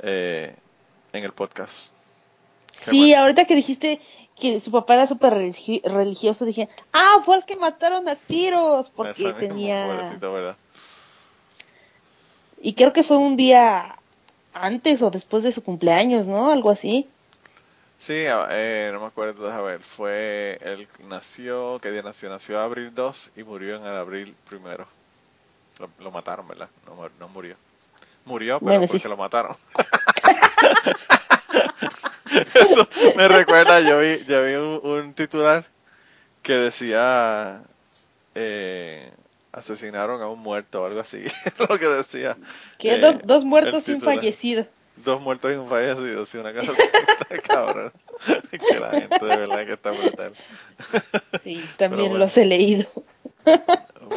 eh, 0.00 0.54
en 1.12 1.24
el 1.24 1.32
podcast. 1.32 1.88
Qué 2.84 2.90
Sí, 2.90 2.98
bueno. 3.10 3.22
ahorita 3.22 3.44
que 3.46 3.54
dijiste 3.56 4.00
que 4.38 4.60
su 4.60 4.70
papá 4.70 4.94
era 4.94 5.06
súper 5.06 5.32
religi- 5.32 5.82
religioso, 5.82 6.44
dije, 6.44 6.68
ah, 6.92 7.22
fue 7.24 7.36
el 7.36 7.44
que 7.44 7.56
mataron 7.56 8.08
a 8.08 8.16
tiros, 8.16 8.90
porque 8.90 9.24
mismo, 9.24 9.38
tenía... 9.38 9.86
¿verdad? 9.86 10.56
Y 12.60 12.74
creo 12.74 12.92
que 12.92 13.02
fue 13.02 13.16
un 13.16 13.36
día 13.36 13.96
antes 14.52 15.02
o 15.02 15.10
después 15.10 15.42
de 15.42 15.52
su 15.52 15.62
cumpleaños, 15.62 16.26
¿no? 16.26 16.50
Algo 16.50 16.70
así. 16.70 17.08
Sí, 17.98 18.26
a- 18.26 18.48
eh, 18.50 18.90
no 18.92 19.00
me 19.00 19.06
acuerdo, 19.06 19.46
déjame 19.46 19.64
ver. 19.64 19.80
Fue, 19.80 20.58
él 20.62 20.86
nació, 21.08 21.78
¿qué 21.80 21.90
día 21.90 22.02
nació? 22.02 22.28
Nació 22.28 22.60
abril 22.60 22.92
2 22.94 23.30
y 23.36 23.42
murió 23.42 23.76
en 23.76 23.82
el 23.86 23.96
abril 23.96 24.34
primero. 24.48 24.86
Lo, 25.80 25.90
lo 26.00 26.10
mataron, 26.10 26.46
¿verdad? 26.48 26.68
No, 26.86 27.08
no 27.18 27.28
murió. 27.28 27.56
Murió, 28.24 28.58
pero 28.58 28.70
Bueno, 28.70 28.86
sí. 28.86 28.92
porque 28.92 29.08
lo 29.08 29.16
mataron. 29.16 29.56
Eso 32.54 32.88
me 33.16 33.28
recuerda, 33.28 33.80
yo 33.80 33.98
vi, 34.00 34.24
yo 34.26 34.44
vi 34.44 34.54
un, 34.54 34.80
un 34.82 35.14
titular 35.14 35.64
que 36.42 36.52
decía 36.54 37.62
eh, 38.34 39.10
asesinaron 39.52 40.20
a 40.22 40.28
un 40.28 40.40
muerto 40.40 40.82
o 40.82 40.86
algo 40.86 41.00
así, 41.00 41.24
lo 41.68 41.78
que 41.78 41.86
decía. 41.88 42.36
Que 42.78 42.96
eh, 42.96 42.98
dos, 42.98 43.18
dos 43.24 43.44
muertos 43.44 43.88
y 43.88 43.92
un 43.92 44.00
fallecido. 44.00 44.66
Dos 44.96 45.20
muertos 45.20 45.52
y 45.52 45.56
un 45.56 45.68
fallecido, 45.68 46.24
sí, 46.26 46.38
una 46.38 46.52
cosa 46.52 46.72
así, 46.72 47.40
cabrón. 47.48 47.92
que 48.50 48.80
la 48.80 48.90
gente 48.90 49.24
de 49.24 49.36
verdad 49.36 49.66
que 49.66 49.72
está 49.72 49.90
brutal. 49.90 50.32
Sí, 51.44 51.64
también 51.76 52.10
bueno. 52.10 52.24
los 52.24 52.36
he 52.36 52.44
leído. 52.44 52.86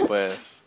Pues, 0.07 0.59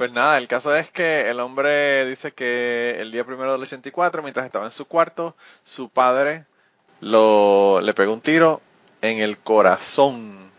pues 0.00 0.12
nada, 0.12 0.38
el 0.38 0.48
caso 0.48 0.74
es 0.74 0.90
que 0.90 1.28
el 1.28 1.40
hombre 1.40 2.06
dice 2.06 2.32
que 2.32 2.96
el 3.00 3.12
día 3.12 3.22
primero 3.22 3.52
del 3.52 3.60
84, 3.60 4.22
mientras 4.22 4.46
estaba 4.46 4.64
en 4.64 4.70
su 4.70 4.86
cuarto, 4.86 5.36
su 5.62 5.90
padre 5.90 6.46
lo, 7.00 7.82
le 7.82 7.92
pegó 7.92 8.14
un 8.14 8.22
tiro 8.22 8.62
en 9.02 9.18
el 9.18 9.36
corazón. 9.36 10.50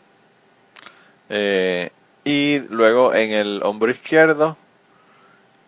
Eh, 1.30 1.90
y 2.24 2.60
luego 2.70 3.16
en 3.16 3.32
el 3.32 3.62
hombro 3.64 3.90
izquierdo. 3.90 4.58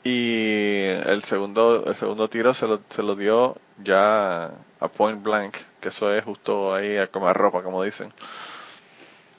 Y 0.03 0.84
el 0.84 1.24
segundo, 1.24 1.84
el 1.88 1.95
segundo 1.95 2.30
tiro 2.30 2.53
se 2.53 2.67
lo, 2.67 2.80
se 2.89 3.01
lo 3.01 3.15
dio 3.15 3.57
ya 3.84 4.51
a 4.82 4.88
point 4.88 5.24
blank, 5.24 5.57
que 5.82 5.89
eso 5.89 6.13
es 6.13 6.24
justo 6.24 6.76
ahí 6.76 6.97
a 6.97 7.07
comer 7.07 7.36
ropa, 7.36 7.63
como 7.63 7.82
dicen. 7.82 8.13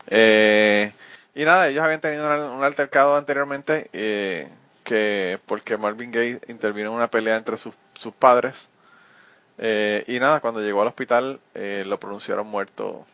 Eh, 0.08 0.92
y 1.34 1.44
nada, 1.44 1.68
ellos 1.68 1.82
habían 1.82 2.00
tenido 2.00 2.26
un, 2.54 2.64
altercado 2.64 3.16
anteriormente, 3.16 3.90
eh, 3.92 4.48
que 4.84 5.40
porque 5.46 5.76
Marvin 5.76 6.12
Gaye 6.12 6.40
intervino 6.48 6.90
en 6.90 6.96
una 6.96 7.10
pelea 7.10 7.36
entre 7.36 7.56
sus, 7.56 7.74
sus 7.94 8.14
padres. 8.14 8.68
Eh, 9.58 10.04
y 10.08 10.18
nada, 10.20 10.40
cuando 10.40 10.60
llegó 10.60 10.82
al 10.82 10.88
hospital 10.88 11.40
eh, 11.54 11.84
lo 11.86 11.98
pronunciaron 12.00 12.46
muerto 12.46 13.06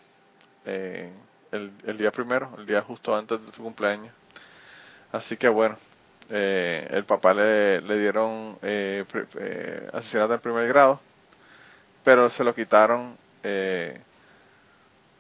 eh, 0.65 1.11
el, 1.53 1.71
el 1.87 1.99
día 1.99 2.11
primero, 2.13 2.51
el 2.59 2.67
día 2.67 2.83
justo 2.83 3.15
antes 3.15 3.45
de 3.45 3.53
su 3.53 3.63
cumpleaños. 3.63 4.13
Así 5.13 5.37
que 5.37 5.49
bueno, 5.49 5.77
el 6.29 7.05
papá 7.05 7.35
le, 7.35 7.81
le 7.81 7.99
dieron 7.99 8.57
asesinato 9.93 10.35
en 10.35 10.41
primer 10.41 10.69
grado, 10.69 11.01
pero 12.05 12.31
se 12.31 12.45
lo 12.45 12.55
quitaron, 12.55 13.17
eh, 13.43 14.01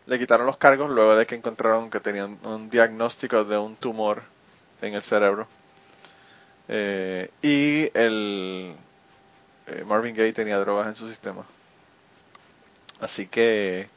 le 0.06 0.18
quitaron 0.18 0.46
los 0.46 0.56
cargos 0.56 0.90
luego 0.90 1.16
de 1.16 1.26
que 1.26 1.34
encontraron 1.34 1.90
que 1.90 2.00
tenían 2.00 2.38
un 2.44 2.68
diagnóstico 2.70 3.44
de 3.44 3.58
un 3.58 3.76
tumor 3.76 4.22
en 4.82 4.94
el 4.94 5.02
cerebro. 5.02 5.46
Eh, 6.68 7.30
y 7.42 7.90
el 7.98 8.74
eh, 9.66 9.84
Marvin 9.86 10.14
Gaye 10.14 10.32
tenía 10.32 10.58
drogas 10.58 10.88
en 10.88 10.96
su 10.96 11.08
sistema. 11.08 11.44
Así 13.00 13.26
que, 13.26 13.88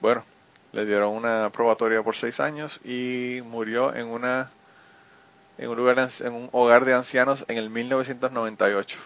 bueno, 0.00 0.24
le 0.72 0.84
dieron 0.84 1.14
una 1.14 1.50
probatoria 1.50 2.02
por 2.02 2.16
seis 2.16 2.40
años 2.40 2.80
y 2.84 3.40
murió 3.44 3.94
en 3.94 4.08
una 4.08 4.50
en 5.58 5.68
un 5.68 5.76
lugar 5.76 6.10
en 6.20 6.32
un 6.32 6.48
hogar 6.52 6.84
de 6.84 6.94
ancianos 6.94 7.44
en 7.48 7.58
el 7.58 7.70
1998. 7.70 8.98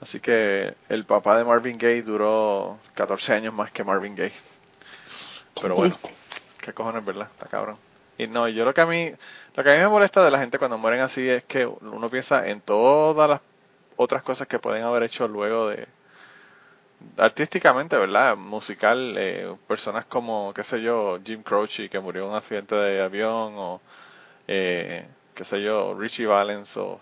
Así 0.00 0.18
que 0.18 0.74
el 0.88 1.04
papá 1.04 1.36
de 1.38 1.44
Marvin 1.44 1.78
Gaye 1.78 2.02
duró 2.02 2.78
14 2.94 3.34
años 3.34 3.54
más 3.54 3.70
que 3.70 3.84
Marvin 3.84 4.16
Gaye. 4.16 4.49
Pero 5.60 5.74
bueno, 5.74 5.96
qué 6.60 6.72
cojones, 6.72 7.04
¿verdad? 7.04 7.28
Está 7.32 7.46
cabrón. 7.46 7.76
Y 8.18 8.26
no, 8.26 8.48
yo 8.48 8.64
lo 8.64 8.74
que 8.74 8.80
a 8.80 8.86
mí, 8.86 9.12
lo 9.54 9.64
que 9.64 9.70
a 9.70 9.74
mí 9.74 9.78
me 9.80 9.88
molesta 9.88 10.24
de 10.24 10.30
la 10.30 10.38
gente 10.38 10.58
cuando 10.58 10.78
mueren 10.78 11.00
así 11.00 11.28
es 11.28 11.44
que 11.44 11.66
uno 11.66 12.10
piensa 12.10 12.48
en 12.48 12.60
todas 12.60 13.28
las 13.28 13.40
otras 13.96 14.22
cosas 14.22 14.46
que 14.46 14.58
pueden 14.58 14.82
haber 14.82 15.02
hecho 15.02 15.28
luego 15.28 15.68
de, 15.68 15.86
artísticamente, 17.16 17.96
¿verdad? 17.96 18.36
Musical, 18.36 19.14
eh, 19.18 19.54
personas 19.66 20.04
como, 20.06 20.52
qué 20.54 20.64
sé 20.64 20.82
yo, 20.82 21.18
Jim 21.24 21.42
Croce, 21.42 21.88
que 21.88 22.00
murió 22.00 22.24
en 22.24 22.30
un 22.30 22.36
accidente 22.36 22.74
de 22.74 23.00
avión, 23.00 23.54
o, 23.56 23.80
eh, 24.48 25.06
qué 25.34 25.44
sé 25.44 25.62
yo, 25.62 25.94
Richie 25.98 26.26
Valens, 26.26 26.76
o 26.76 27.00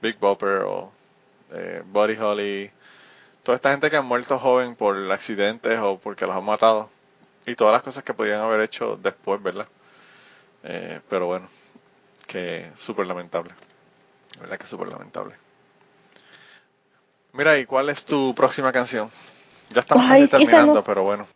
Big 0.00 0.18
Bopper, 0.18 0.62
o 0.62 0.92
eh, 1.52 1.82
Buddy 1.86 2.16
Holly, 2.16 2.70
toda 3.42 3.56
esta 3.56 3.70
gente 3.70 3.90
que 3.90 3.96
han 3.96 4.06
muerto 4.06 4.38
joven 4.38 4.74
por 4.74 4.96
accidentes 5.12 5.78
o 5.80 5.98
porque 5.98 6.26
los 6.26 6.36
han 6.36 6.44
matado, 6.44 6.90
y 7.46 7.54
todas 7.54 7.72
las 7.72 7.82
cosas 7.82 8.04
que 8.04 8.14
podían 8.14 8.40
haber 8.40 8.60
hecho 8.60 8.96
después, 8.96 9.42
¿verdad? 9.42 9.68
Eh, 10.64 11.00
pero 11.08 11.26
bueno, 11.26 11.48
que 12.26 12.70
súper 12.76 13.06
lamentable, 13.06 13.52
¿verdad? 14.40 14.58
Que 14.58 14.66
súper 14.66 14.88
lamentable. 14.88 15.34
Mira, 17.32 17.58
¿y 17.58 17.66
cuál 17.66 17.88
es 17.90 18.04
tu 18.04 18.34
próxima 18.34 18.72
canción? 18.72 19.10
Ya 19.70 19.80
estamos 19.80 20.04
Ay, 20.08 20.22
casi 20.22 20.24
es 20.24 20.30
terminando, 20.30 20.74
no- 20.74 20.84
pero 20.84 21.02
bueno. 21.02 21.26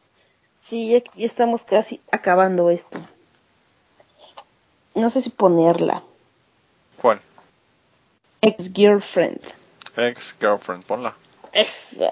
Sí, 0.60 0.90
ya, 0.90 0.98
ya 1.14 1.26
estamos 1.26 1.64
casi 1.64 2.00
acabando 2.10 2.70
esto. 2.70 2.98
No 4.94 5.08
sé 5.10 5.22
si 5.22 5.30
ponerla. 5.30 6.02
¿Cuál? 7.00 7.20
Ex-girlfriend. 8.42 9.40
Ex 9.96 10.36
Girlfriend, 10.38 10.84
ponla. 10.84 11.14
Esa. 11.52 12.10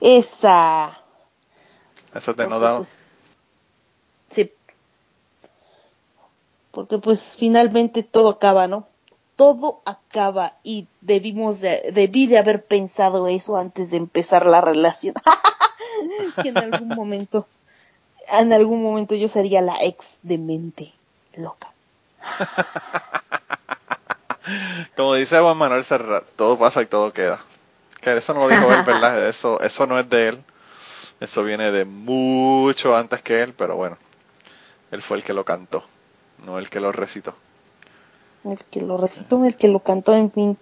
Esa. 0.00 0.98
Esa 2.14 2.30
es 2.30 2.36
de 2.36 2.44
No 2.44 2.50
Porque, 2.50 2.66
Doubt. 2.66 2.78
pues, 2.78 3.14
sí. 4.30 4.52
Porque 6.70 6.98
pues 6.98 7.36
finalmente 7.38 8.02
todo 8.02 8.30
acaba, 8.30 8.66
¿no? 8.68 8.86
Todo 9.36 9.80
acaba 9.84 10.54
y 10.62 10.86
debimos 11.00 11.60
de, 11.60 11.90
debí 11.92 12.26
de 12.26 12.38
haber 12.38 12.64
pensado 12.64 13.26
eso 13.26 13.56
antes 13.56 13.90
de 13.90 13.96
empezar 13.96 14.46
la 14.46 14.60
relación. 14.60 15.14
que 16.42 16.48
en 16.48 16.58
algún 16.58 16.88
momento, 16.88 17.46
en 18.28 18.52
algún 18.52 18.82
momento 18.82 19.14
yo 19.14 19.28
sería 19.28 19.60
la 19.60 19.76
ex 19.82 20.18
de 20.22 20.38
mente 20.38 20.92
loca. 21.34 21.72
Como 24.96 25.14
dice 25.14 25.40
Juan 25.40 25.56
Manuel 25.56 25.84
Serrat, 25.84 26.24
todo 26.36 26.58
pasa 26.58 26.82
y 26.82 26.86
todo 26.86 27.12
queda. 27.12 27.40
Que 28.00 28.16
eso 28.16 28.34
no 28.34 28.40
lo 28.40 28.48
dijo 28.48 28.72
él, 28.72 28.82
¿verdad? 28.82 29.28
Eso, 29.30 29.60
eso 29.60 29.86
no 29.86 29.98
es 29.98 30.08
de 30.10 30.28
él. 30.28 30.44
Eso 31.20 31.42
viene 31.44 31.70
de 31.70 31.84
mucho 31.84 32.96
antes 32.96 33.22
que 33.22 33.42
él, 33.42 33.54
pero 33.54 33.76
bueno. 33.76 33.96
Él 34.90 35.02
fue 35.02 35.16
el 35.16 35.24
que 35.24 35.32
lo 35.32 35.44
cantó, 35.44 35.84
no 36.44 36.58
el 36.58 36.70
que 36.70 36.80
lo 36.80 36.92
recitó. 36.92 37.34
El 38.44 38.58
que 38.64 38.80
lo 38.80 38.96
recitó, 38.96 39.44
el 39.44 39.56
que 39.56 39.68
lo 39.68 39.80
cantó, 39.80 40.14
en 40.14 40.30
fin. 40.30 40.58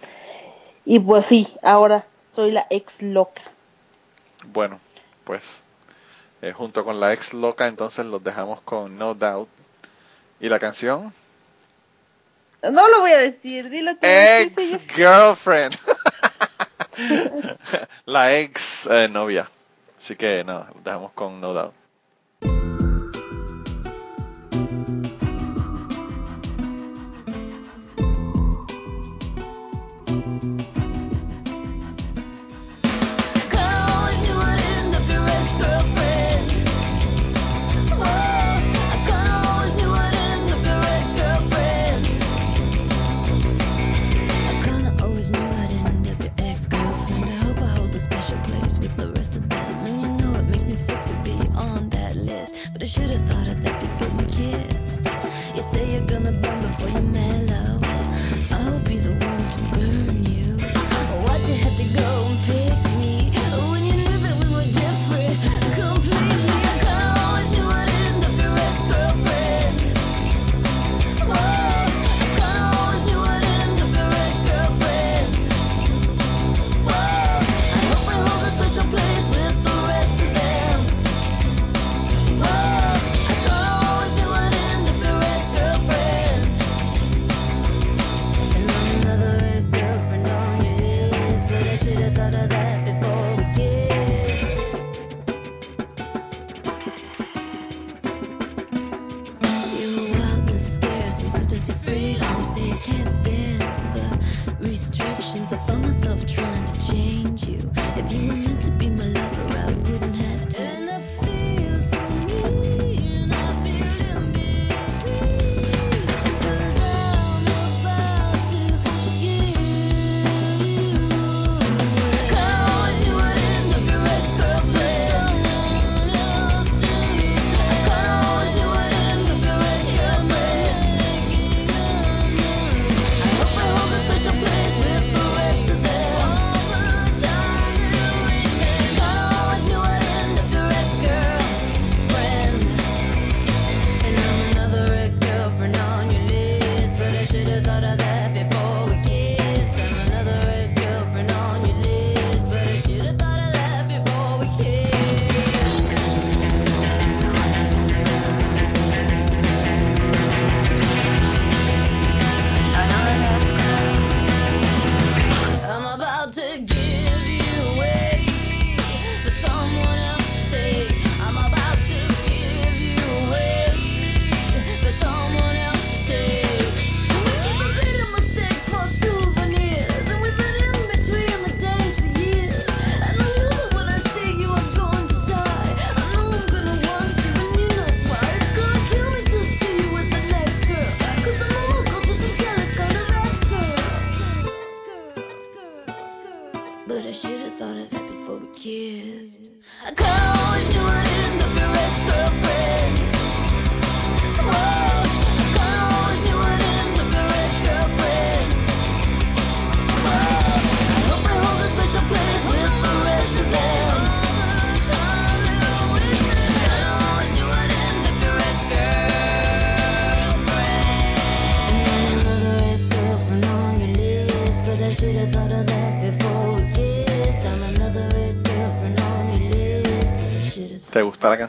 Y 0.85 0.99
pues 0.99 1.25
sí, 1.25 1.53
ahora 1.61 2.05
soy 2.29 2.51
la 2.51 2.65
ex 2.69 3.01
loca. 3.01 3.43
Bueno, 4.47 4.79
pues 5.23 5.63
eh, 6.41 6.51
junto 6.51 6.83
con 6.83 6.99
la 6.99 7.13
ex 7.13 7.33
loca, 7.33 7.67
entonces 7.67 8.05
los 8.05 8.23
dejamos 8.23 8.61
con 8.61 8.97
No 8.97 9.13
Doubt. 9.13 9.49
¿Y 10.39 10.49
la 10.49 10.59
canción? 10.59 11.13
No 12.63 12.87
lo 12.87 13.01
voy 13.01 13.11
a 13.11 13.19
decir, 13.19 13.69
dilo 13.69 13.93
tú. 13.93 13.99
Ex 14.01 14.55
girlfriend. 14.95 15.77
la 18.05 18.33
ex 18.35 18.87
eh, 18.87 19.07
novia. 19.09 19.49
Así 20.03 20.17
que 20.17 20.43
nada, 20.43 20.69
dejamos 20.83 21.13
con 21.13 21.39
No 21.39 21.53
Doubt. 21.53 21.82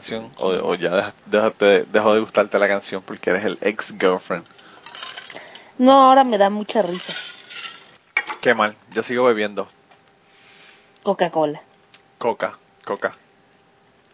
Canción 0.05 0.31
o, 0.37 0.49
o 0.69 0.75
ya 0.75 0.91
deja- 0.95 1.13
dejaste- 1.25 1.85
dejó 1.85 2.13
de 2.13 2.19
gustarte 2.19 2.59
la 2.59 2.67
canción 2.67 3.01
porque 3.01 3.31
eres 3.31 3.45
el 3.45 3.57
ex-girlfriend? 3.61 4.45
No, 5.77 6.03
ahora 6.03 6.23
me 6.23 6.37
da 6.37 6.49
mucha 6.49 6.81
risa. 6.81 7.13
Qué 8.41 8.53
mal, 8.53 8.75
yo 8.91 9.01
sigo 9.03 9.25
bebiendo 9.25 9.67
Coca-Cola, 11.03 11.61
coca, 12.19 12.57
coca, 12.83 13.15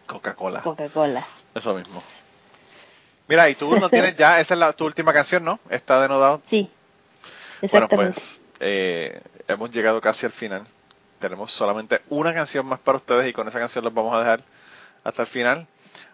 Coca-Cola, 0.06 0.62
Coca-Cola. 0.62 1.26
eso 1.54 1.74
mismo. 1.74 2.02
Mira, 3.28 3.48
y 3.50 3.54
tú 3.54 3.78
no 3.78 3.88
tienes 3.90 4.16
ya, 4.16 4.40
esa 4.40 4.54
es 4.54 4.60
la, 4.60 4.72
tu 4.72 4.84
última 4.86 5.12
canción, 5.12 5.44
¿no? 5.44 5.58
Está 5.70 6.00
de 6.00 6.08
No 6.08 6.18
Doubt. 6.18 6.42
Sí, 6.46 6.70
Bueno, 7.60 7.86
exactamente. 7.86 8.14
pues 8.14 8.40
eh, 8.60 9.20
hemos 9.48 9.70
llegado 9.70 10.00
casi 10.00 10.26
al 10.26 10.32
final. 10.32 10.66
Tenemos 11.20 11.52
solamente 11.52 12.00
una 12.08 12.34
canción 12.34 12.66
más 12.66 12.80
para 12.80 12.96
ustedes 12.98 13.28
y 13.28 13.32
con 13.32 13.46
esa 13.48 13.58
canción 13.58 13.84
los 13.84 13.94
vamos 13.94 14.14
a 14.14 14.18
dejar 14.18 14.42
hasta 15.04 15.22
el 15.22 15.28
final. 15.28 15.66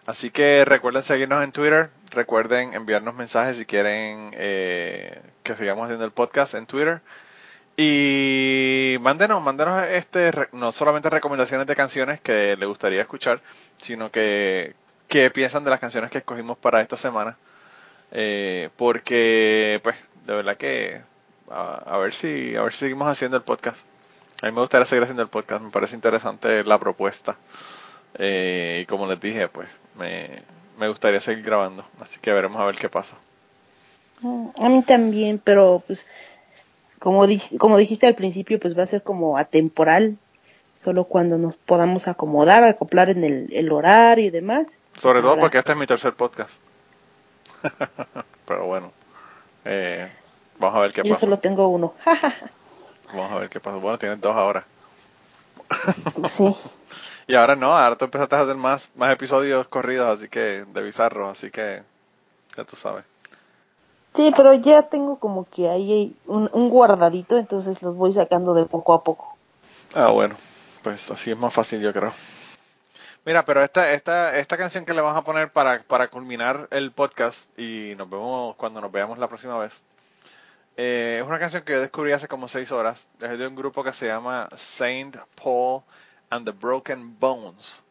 Así 0.09 0.31
que 0.31 0.65
recuerden 0.65 1.03
seguirnos 1.03 1.43
en 1.43 1.51
Twitter, 1.51 1.91
recuerden 2.09 2.73
enviarnos 2.73 3.13
mensajes 3.13 3.57
si 3.57 3.65
quieren 3.67 4.31
eh, 4.33 5.21
que 5.43 5.55
sigamos 5.55 5.83
haciendo 5.83 6.03
el 6.03 6.09
podcast 6.11 6.55
en 6.55 6.65
Twitter. 6.65 7.01
Y 7.77 8.97
mándenos, 9.01 9.39
mándenos 9.43 9.83
este, 9.87 10.31
no 10.51 10.71
solamente 10.71 11.11
recomendaciones 11.11 11.67
de 11.67 11.75
canciones 11.75 12.19
que 12.21 12.57
les 12.57 12.67
gustaría 12.67 13.01
escuchar, 13.01 13.39
sino 13.77 14.09
que 14.09 14.73
qué 15.07 15.29
piensan 15.29 15.63
de 15.63 15.69
las 15.69 15.79
canciones 15.79 16.09
que 16.09 16.17
escogimos 16.17 16.57
para 16.57 16.81
esta 16.81 16.97
semana. 16.97 17.37
Eh, 18.11 18.69
porque, 18.77 19.79
pues, 19.83 19.95
de 20.25 20.33
verdad 20.33 20.57
que 20.57 21.03
a, 21.51 21.83
a 21.85 21.97
ver 21.99 22.15
si 22.15 22.55
a 22.55 22.63
ver 22.63 22.73
si 22.73 22.79
seguimos 22.79 23.07
haciendo 23.07 23.37
el 23.37 23.43
podcast. 23.43 23.77
A 24.41 24.47
mí 24.47 24.53
me 24.53 24.61
gustaría 24.61 24.87
seguir 24.87 25.03
haciendo 25.03 25.21
el 25.21 25.29
podcast, 25.29 25.61
me 25.63 25.69
parece 25.69 25.93
interesante 25.93 26.63
la 26.63 26.79
propuesta. 26.79 27.37
Eh, 28.15 28.79
y 28.83 28.85
como 28.85 29.07
les 29.07 29.19
dije, 29.19 29.47
pues, 29.47 29.69
me, 29.99 30.41
me 30.79 30.87
gustaría 30.87 31.21
seguir 31.21 31.43
grabando. 31.43 31.85
Así 31.99 32.19
que 32.19 32.31
veremos 32.33 32.59
a 32.61 32.65
ver 32.65 32.75
qué 32.75 32.89
pasa. 32.89 33.15
Mm, 34.21 34.47
A 34.61 34.69
mí 34.69 34.81
también, 34.83 35.39
pero 35.43 35.83
pues 35.85 36.05
como, 36.99 37.25
dij- 37.27 37.57
como 37.57 37.77
dijiste 37.77 38.07
al 38.07 38.15
principio, 38.15 38.59
pues 38.59 38.77
va 38.77 38.83
a 38.83 38.87
ser 38.87 39.03
como 39.03 39.37
atemporal, 39.37 40.17
solo 40.75 41.03
cuando 41.05 41.37
nos 41.37 41.55
podamos 41.55 42.07
acomodar, 42.07 42.63
acoplar 42.63 43.09
en 43.09 43.23
el, 43.23 43.49
el 43.53 43.71
horario 43.71 44.25
y 44.25 44.29
demás. 44.29 44.77
Sobre 44.97 45.13
pues 45.15 45.21
todo 45.21 45.29
habrá. 45.31 45.41
porque 45.41 45.57
este 45.59 45.71
es 45.73 45.77
mi 45.77 45.87
tercer 45.87 46.13
podcast. 46.13 46.51
Pero 48.45 48.65
bueno, 48.65 48.91
eh, 49.65 50.09
vamos 50.57 50.77
a 50.77 50.79
ver 50.81 50.93
qué 50.93 51.03
Yo 51.03 51.09
pasa. 51.09 51.21
solo 51.21 51.39
tengo 51.39 51.67
uno. 51.67 51.93
Vamos 53.13 53.31
a 53.31 53.39
ver 53.39 53.49
qué 53.49 53.59
pasa. 53.59 53.77
Bueno, 53.77 53.97
tienes 53.97 54.21
dos 54.21 54.35
ahora. 54.35 54.65
sí. 56.29 56.55
Y 57.29 57.35
ahora 57.35 57.55
no, 57.55 57.77
ahora 57.77 57.95
tú 57.95 58.05
empezaste 58.05 58.35
a 58.35 58.41
hacer 58.41 58.55
más, 58.55 58.89
más 58.95 59.13
episodios 59.13 59.67
corridos, 59.67 60.17
así 60.17 60.29
que, 60.29 60.65
de 60.65 60.81
bizarros, 60.81 61.37
así 61.37 61.51
que, 61.51 61.83
ya 62.57 62.63
tú 62.63 62.75
sabes. 62.75 63.05
Sí, 64.15 64.33
pero 64.35 64.55
ya 64.55 64.81
tengo 64.89 65.19
como 65.19 65.45
que 65.47 65.69
ahí 65.69 65.91
hay 65.93 66.15
un, 66.25 66.49
un 66.51 66.71
guardadito, 66.71 67.37
entonces 67.37 67.83
los 67.83 67.95
voy 67.95 68.11
sacando 68.13 68.55
de 68.55 68.65
poco 68.65 68.95
a 68.95 69.03
poco. 69.03 69.37
Ah, 69.93 70.07
bueno, 70.09 70.35
pues 70.81 71.11
así 71.11 71.29
es 71.29 71.37
más 71.37 71.53
fácil, 71.53 71.79
yo 71.81 71.93
creo. 71.93 72.11
Mira, 73.25 73.45
pero 73.45 73.63
esta, 73.63 73.91
esta, 73.91 74.35
esta 74.35 74.57
canción 74.57 74.83
que 74.83 74.95
le 74.95 75.01
vamos 75.01 75.15
a 75.15 75.23
poner 75.23 75.51
para, 75.51 75.83
para 75.83 76.07
culminar 76.07 76.67
el 76.71 76.91
podcast 76.91 77.47
y 77.59 77.93
nos 77.95 78.09
vemos 78.09 78.55
cuando 78.55 78.81
nos 78.81 78.91
veamos 78.91 79.19
la 79.19 79.27
próxima 79.27 79.59
vez. 79.59 79.83
eh, 80.77 81.19
es 81.21 81.27
una 81.27 81.37
canción 81.37 81.63
que 81.63 81.73
yo 81.73 81.81
descubrí 81.81 82.11
hace 82.11 82.27
como 82.27 82.47
seis 82.47 82.71
horas. 82.71 83.07
Es 83.21 83.37
de 83.37 83.45
un 83.45 83.55
grupo 83.55 83.83
que 83.83 83.93
se 83.93 84.07
llama 84.07 84.49
Saint 84.57 85.15
Paul 85.43 85.83
and 86.29 86.45
the 86.45 86.51
Broken 86.51 87.17
Bones. 87.19 87.83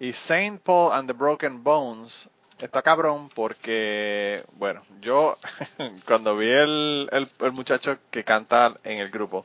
Y 0.00 0.12
Saint 0.12 0.62
Paul 0.62 0.92
and 0.92 1.08
the 1.08 1.14
Broken 1.14 1.62
Bones 1.62 2.28
está 2.58 2.82
cabrón 2.82 3.28
porque, 3.34 4.44
bueno, 4.52 4.82
yo 5.00 5.38
cuando 6.06 6.36
vi 6.36 6.48
el, 6.48 7.08
el, 7.12 7.28
el 7.40 7.52
muchacho 7.52 7.98
que 8.10 8.24
canta 8.24 8.74
en 8.84 8.98
el 8.98 9.10
grupo, 9.10 9.44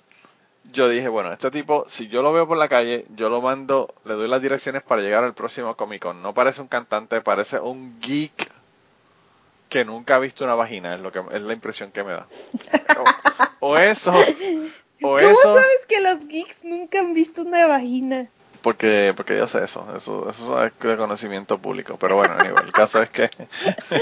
yo 0.71 0.87
dije, 0.89 1.09
bueno, 1.09 1.31
este 1.31 1.51
tipo, 1.51 1.85
si 1.87 2.07
yo 2.07 2.21
lo 2.21 2.31
veo 2.33 2.47
por 2.47 2.57
la 2.57 2.69
calle, 2.69 3.05
yo 3.15 3.29
lo 3.29 3.41
mando, 3.41 3.93
le 4.05 4.13
doy 4.13 4.27
las 4.27 4.41
direcciones 4.41 4.81
para 4.81 5.01
llegar 5.01 5.23
al 5.23 5.33
próximo 5.33 5.75
Comic 5.75 6.01
Con. 6.01 6.21
No 6.21 6.33
parece 6.33 6.61
un 6.61 6.67
cantante, 6.67 7.21
parece 7.21 7.59
un 7.59 7.99
geek 7.99 8.51
que 9.69 9.85
nunca 9.85 10.15
ha 10.15 10.19
visto 10.19 10.43
una 10.43 10.55
vagina, 10.55 10.93
es 10.93 11.01
lo 11.01 11.11
que 11.11 11.21
es 11.31 11.41
la 11.41 11.53
impresión 11.53 11.91
que 11.91 12.03
me 12.03 12.11
da. 12.11 12.27
O, 13.59 13.71
o 13.71 13.77
eso, 13.77 14.13
¿Cómo 15.03 15.19
eso, 15.19 15.55
sabes 15.55 15.85
que 15.87 16.01
los 16.01 16.27
geeks 16.27 16.63
nunca 16.63 16.99
han 16.99 17.13
visto 17.13 17.43
una 17.43 17.67
vagina? 17.67 18.29
porque 18.63 19.13
porque 19.15 19.37
yo 19.37 19.45
sé 19.45 19.61
eso, 19.65 19.85
eso, 19.95 20.29
eso 20.29 20.63
es 20.63 20.71
de 20.79 20.97
conocimiento 20.97 21.57
público. 21.57 21.97
Pero 21.99 22.15
bueno, 22.15 22.33
anyway, 22.39 22.63
el 22.63 22.71
caso 22.71 23.01
es 23.01 23.09
que, 23.09 23.29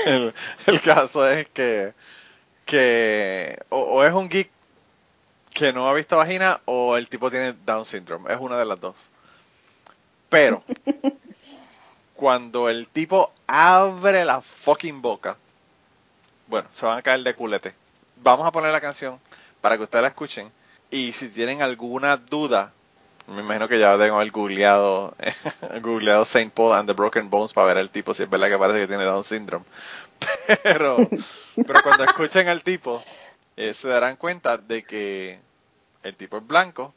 el, 0.05 0.33
el 0.67 0.81
caso 0.81 1.27
es 1.27 1.47
que, 1.49 1.93
que 2.65 3.59
o, 3.69 3.79
o 3.79 4.03
es 4.03 4.13
un 4.13 4.29
geek 4.29 4.51
que 5.51 5.73
no 5.73 5.89
ha 5.89 5.93
visto 5.93 6.15
vagina 6.15 6.61
o 6.65 6.95
el 6.95 7.09
tipo 7.09 7.31
tiene 7.31 7.53
Down 7.65 7.85
syndrome. 7.85 8.31
Es 8.31 8.39
una 8.39 8.57
de 8.57 8.65
las 8.65 8.79
dos. 8.79 8.95
Pero 10.29 10.63
cuando 12.15 12.69
el 12.69 12.87
tipo 12.87 13.33
abre 13.47 14.23
la 14.23 14.41
fucking 14.41 15.01
boca, 15.01 15.37
bueno, 16.45 16.69
se 16.71 16.85
van 16.85 16.99
a 16.99 17.01
caer 17.01 17.23
de 17.23 17.33
culete. 17.33 17.73
Vamos 18.17 18.45
a 18.45 18.51
poner 18.51 18.71
la 18.71 18.79
canción 18.79 19.19
para 19.59 19.75
que 19.75 19.83
ustedes 19.83 20.03
la 20.03 20.09
escuchen. 20.09 20.51
Y 20.91 21.13
si 21.13 21.29
tienen 21.29 21.61
alguna 21.61 22.17
duda, 22.17 22.73
me 23.27 23.41
imagino 23.41 23.67
que 23.69 23.79
ya 23.79 23.97
deben 23.97 24.13
haber 24.13 24.29
googleado, 24.31 25.15
googleado 25.81 26.25
Saint 26.25 26.53
Paul 26.53 26.73
and 26.73 26.87
the 26.87 26.93
Broken 26.93 27.29
Bones 27.29 27.53
para 27.53 27.67
ver 27.67 27.77
el 27.77 27.89
tipo 27.89 28.13
si 28.13 28.23
es 28.23 28.29
verdad 28.29 28.49
que 28.49 28.57
parece 28.57 28.79
que 28.81 28.87
tiene 28.87 29.05
Down 29.05 29.23
syndrome. 29.23 29.65
Pero, 30.63 30.97
pero 31.55 31.81
cuando 31.81 32.03
escuchen 32.03 32.47
al 32.47 32.61
tipo, 32.61 33.01
eh, 33.57 33.73
se 33.73 33.87
darán 33.87 34.17
cuenta 34.17 34.57
de 34.57 34.83
que 34.83 35.39
el 36.03 36.15
tipo 36.15 36.37
es 36.37 36.45
blanco, 36.45 36.93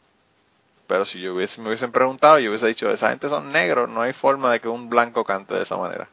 pero 0.87 1.07
si 1.07 1.21
yo 1.21 1.35
hubiese, 1.35 1.63
me 1.63 1.69
hubiesen 1.69 1.91
preguntado, 1.91 2.39
yo 2.39 2.51
hubiese 2.51 2.67
dicho, 2.67 2.91
esa 2.91 3.09
gente 3.09 3.31
son 3.31 3.51
negros, 3.51 3.89
no 3.89 4.03
hay 4.03 4.13
forma 4.13 4.53
de 4.53 4.61
que 4.61 4.69
un 4.69 4.91
blanco 4.91 5.25
cante 5.25 5.55
de 5.55 5.63
esa 5.63 5.79
manera. 5.79 6.07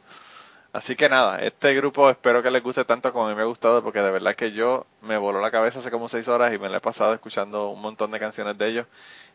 Así 0.74 0.96
que 0.96 1.10
nada, 1.10 1.40
este 1.40 1.74
grupo 1.76 2.10
espero 2.10 2.42
que 2.42 2.50
les 2.50 2.64
guste 2.64 2.86
tanto 2.86 3.12
como 3.12 3.26
a 3.28 3.30
mí 3.30 3.36
me 3.36 3.42
ha 3.42 3.46
gustado, 3.46 3.84
porque 3.84 4.00
de 4.00 4.10
verdad 4.10 4.36
que 4.36 4.54
yo 4.54 4.86
me 5.02 5.18
voló 5.18 5.42
la 5.42 5.52
cabeza 5.52 5.80
hace 5.80 5.92
como 5.92 6.08
seis 6.08 6.30
horas 6.30 6.54
y 6.54 6.60
me 6.60 6.70
la 6.70 6.78
he 6.78 6.82
pasado 6.82 7.14
escuchando 7.14 7.68
un 7.68 7.82
montón 7.82 8.12
de 8.12 8.20
canciones 8.20 8.58
de 8.58 8.68
ellos 8.70 8.88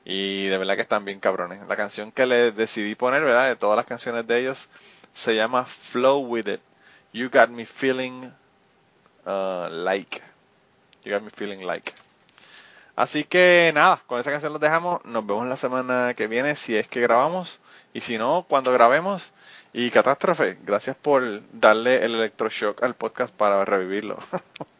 y 0.06 0.46
de 0.46 0.56
verdad 0.56 0.76
que 0.76 0.82
están 0.82 1.04
bien 1.04 1.20
cabrones. 1.20 1.60
La 1.68 1.76
canción 1.76 2.10
que 2.10 2.24
les 2.24 2.56
decidí 2.56 2.94
poner, 2.94 3.22
¿verdad? 3.22 3.48
De 3.48 3.56
todas 3.56 3.76
las 3.76 3.84
canciones 3.84 4.26
de 4.26 4.40
ellos, 4.40 4.70
se 5.14 5.34
llama 5.34 5.66
Flow 5.66 6.20
With 6.20 6.48
It. 6.48 6.60
You 7.12 7.28
Got 7.28 7.50
Me 7.50 7.66
Feeling 7.66 8.32
uh, 9.26 9.68
Like. 9.70 10.22
You 11.04 11.12
Got 11.12 11.22
Me 11.22 11.30
Feeling 11.30 11.66
Like. 11.66 11.92
Así 12.94 13.24
que 13.24 13.72
nada, 13.74 14.02
con 14.06 14.20
esa 14.20 14.30
canción 14.30 14.52
los 14.52 14.60
dejamos. 14.60 15.04
Nos 15.04 15.26
vemos 15.26 15.46
la 15.46 15.58
semana 15.58 16.14
que 16.14 16.28
viene 16.28 16.56
si 16.56 16.76
es 16.76 16.88
que 16.88 17.02
grabamos. 17.02 17.60
Y 17.92 18.00
si 18.00 18.16
no, 18.16 18.46
cuando 18.48 18.72
grabemos. 18.72 19.34
Y 19.72 19.90
Catástrofe, 19.90 20.56
gracias 20.64 20.96
por 20.96 21.42
darle 21.52 22.04
el 22.04 22.14
electroshock 22.14 22.82
al 22.82 22.94
podcast 22.94 23.34
para 23.34 23.64
revivirlo. 23.64 24.18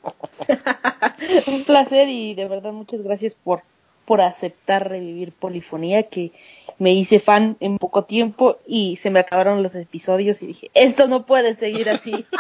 Un 1.47 1.65
placer 1.65 2.09
y 2.09 2.35
de 2.35 2.47
verdad 2.49 2.73
muchas 2.73 3.03
gracias 3.03 3.35
por, 3.35 3.63
por 4.05 4.21
aceptar 4.21 4.89
revivir 4.89 5.33
Polifonía, 5.33 6.05
que 6.05 6.33
me 6.79 6.93
hice 6.93 7.21
fan 7.21 7.57
en 7.61 7.79
poco 7.79 8.05
tiempo 8.05 8.59
y 8.67 8.97
se 8.97 9.11
me 9.11 9.21
acabaron 9.21 9.63
los 9.63 9.75
episodios 9.75 10.43
y 10.43 10.47
dije, 10.47 10.71
esto 10.75 11.09
no 11.09 11.27
puede 11.27 11.55
seguir 11.55 11.91
así. 11.91 12.25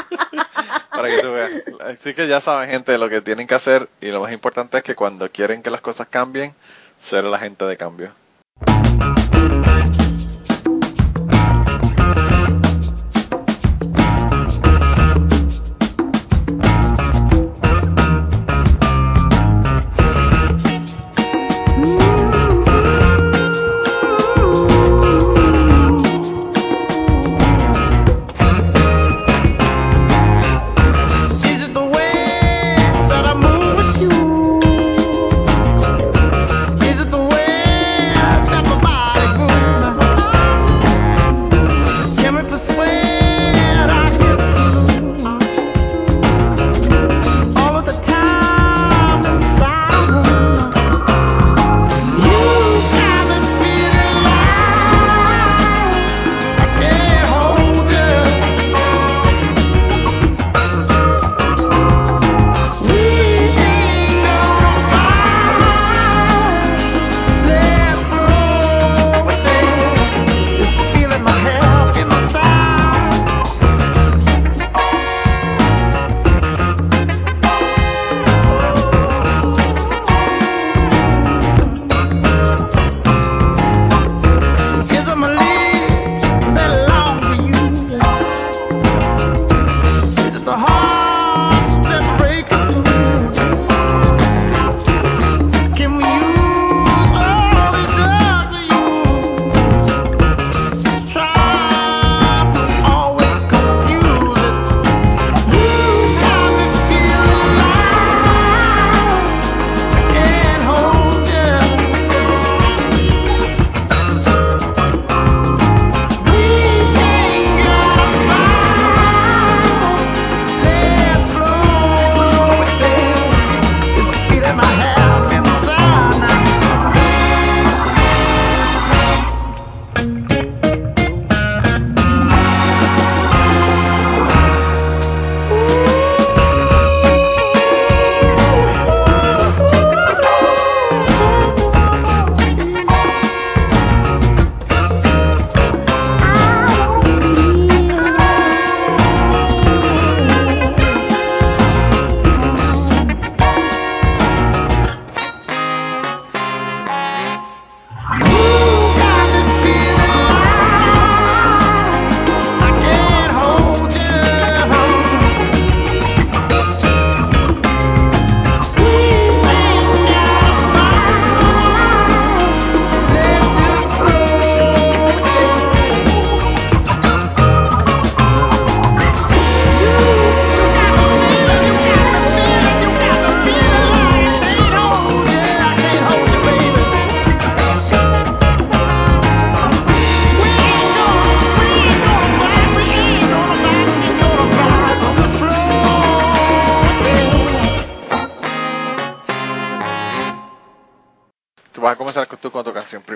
para 0.96 1.08
que 1.08 1.18
tú 1.18 1.32
veas. 1.32 1.50
Así 1.80 2.14
que 2.14 2.26
ya 2.26 2.40
saben, 2.40 2.70
gente, 2.70 2.96
lo 2.98 3.08
que 3.08 3.20
tienen 3.20 3.46
que 3.46 3.54
hacer. 3.54 3.88
Y 4.00 4.06
lo 4.06 4.20
más 4.20 4.32
importante 4.32 4.78
es 4.78 4.82
que 4.82 4.94
cuando 4.94 5.30
quieren 5.30 5.62
que 5.62 5.70
las 5.70 5.80
cosas 5.80 6.08
cambien, 6.08 6.54
ser 6.98 7.24
la 7.24 7.38
gente 7.38 7.64
de 7.64 7.76
cambio. 7.76 8.12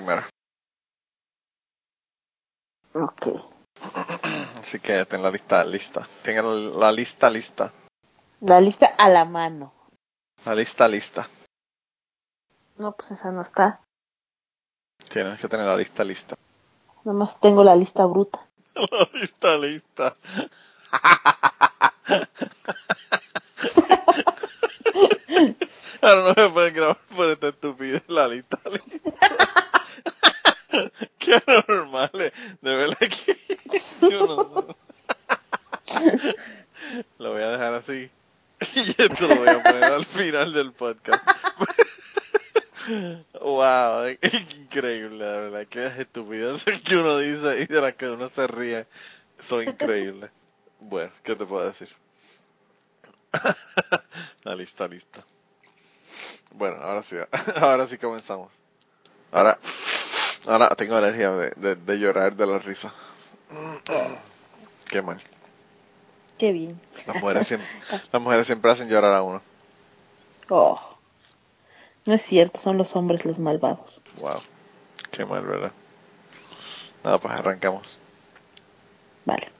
Primero. 0.00 0.22
Ok. 2.94 3.26
Así 4.60 4.80
que 4.80 5.04
ten 5.04 5.22
la 5.22 5.30
lista 5.30 5.64
lista. 5.64 6.08
Tenga 6.22 6.42
la 6.42 6.92
lista 6.92 7.30
lista. 7.30 7.72
La 8.40 8.60
lista 8.60 8.86
a 8.86 9.08
la 9.08 9.24
mano. 9.24 9.72
La 10.44 10.54
lista 10.54 10.88
lista. 10.88 11.28
No, 12.78 12.92
pues 12.92 13.10
esa 13.10 13.30
no 13.30 13.42
está. 13.42 13.80
Tienes 15.12 15.38
que 15.40 15.48
tener 15.48 15.66
la 15.66 15.76
lista 15.76 16.04
lista. 16.04 16.36
Nomás 17.04 17.40
tengo 17.40 17.64
la 17.64 17.76
lista 17.76 18.06
bruta. 18.06 18.46
La 18.74 19.08
lista 19.12 19.58
lista. 19.58 20.16
Ahora 26.02 26.34
no 26.34 26.42
me 26.42 26.50
pueden 26.50 26.74
grabar 26.74 26.98
por 27.14 27.30
esta 27.30 27.48
estupidez 27.48 28.08
la 28.08 28.28
lista 28.28 28.58
lista. 28.70 29.10
Qué 31.18 31.42
normal, 31.68 32.10
eh. 32.14 32.32
de 32.60 32.76
verdad 32.76 32.98
que 32.98 33.36
yo. 34.10 34.66
Lo 37.18 37.32
voy 37.32 37.42
a 37.42 37.50
dejar 37.50 37.74
así. 37.74 38.10
Y 38.74 38.90
esto 38.90 39.26
lo 39.26 39.36
voy 39.36 39.48
a 39.48 39.62
poner 39.62 39.84
al 39.84 40.04
final 40.04 40.52
del 40.52 40.72
podcast. 40.72 41.22
Wow, 43.40 44.08
increíble, 44.52 45.24
la 45.24 45.32
verdad. 45.32 45.66
Que 45.68 45.86
estupideces 45.86 46.80
que 46.80 46.96
uno 46.96 47.18
dice 47.18 47.60
y 47.60 47.66
de 47.66 47.80
las 47.80 47.94
que 47.94 48.08
uno 48.08 48.28
se 48.34 48.46
ríe 48.48 48.86
son 49.38 49.62
increíbles. 49.62 50.30
Bueno, 50.80 51.12
¿qué 51.22 51.36
te 51.36 51.44
puedo 51.44 51.66
decir? 51.66 51.88
La 54.42 54.56
lista, 54.56 54.88
lista. 54.88 55.24
Bueno, 56.52 56.78
ahora 56.78 57.04
sí, 57.04 57.16
ahora 57.56 57.86
sí 57.86 57.96
comenzamos. 57.96 58.50
Ahora, 59.30 59.56
ahora 60.46 60.68
tengo 60.76 60.96
alergia 60.96 61.30
de, 61.30 61.50
de, 61.56 61.74
de 61.76 61.98
llorar 61.98 62.36
de 62.36 62.46
la 62.46 62.58
risa. 62.58 62.92
Qué 64.88 65.02
mal. 65.02 65.20
Qué 66.38 66.52
bien. 66.52 66.80
Las 67.06 67.20
mujeres 67.20 67.46
siempre, 67.46 67.68
las 68.12 68.22
mujeres 68.22 68.46
siempre 68.46 68.70
hacen 68.70 68.88
llorar 68.88 69.14
a 69.14 69.22
uno. 69.22 69.42
Oh. 70.48 70.80
No 72.06 72.14
es 72.14 72.22
cierto, 72.22 72.58
son 72.58 72.78
los 72.78 72.96
hombres 72.96 73.24
los 73.24 73.38
malvados. 73.38 74.02
Wow. 74.18 74.40
Qué 75.10 75.24
mal, 75.24 75.44
¿verdad? 75.44 75.72
Nada, 77.04 77.18
pues 77.18 77.34
arrancamos. 77.34 78.00
Vale. 79.24 79.50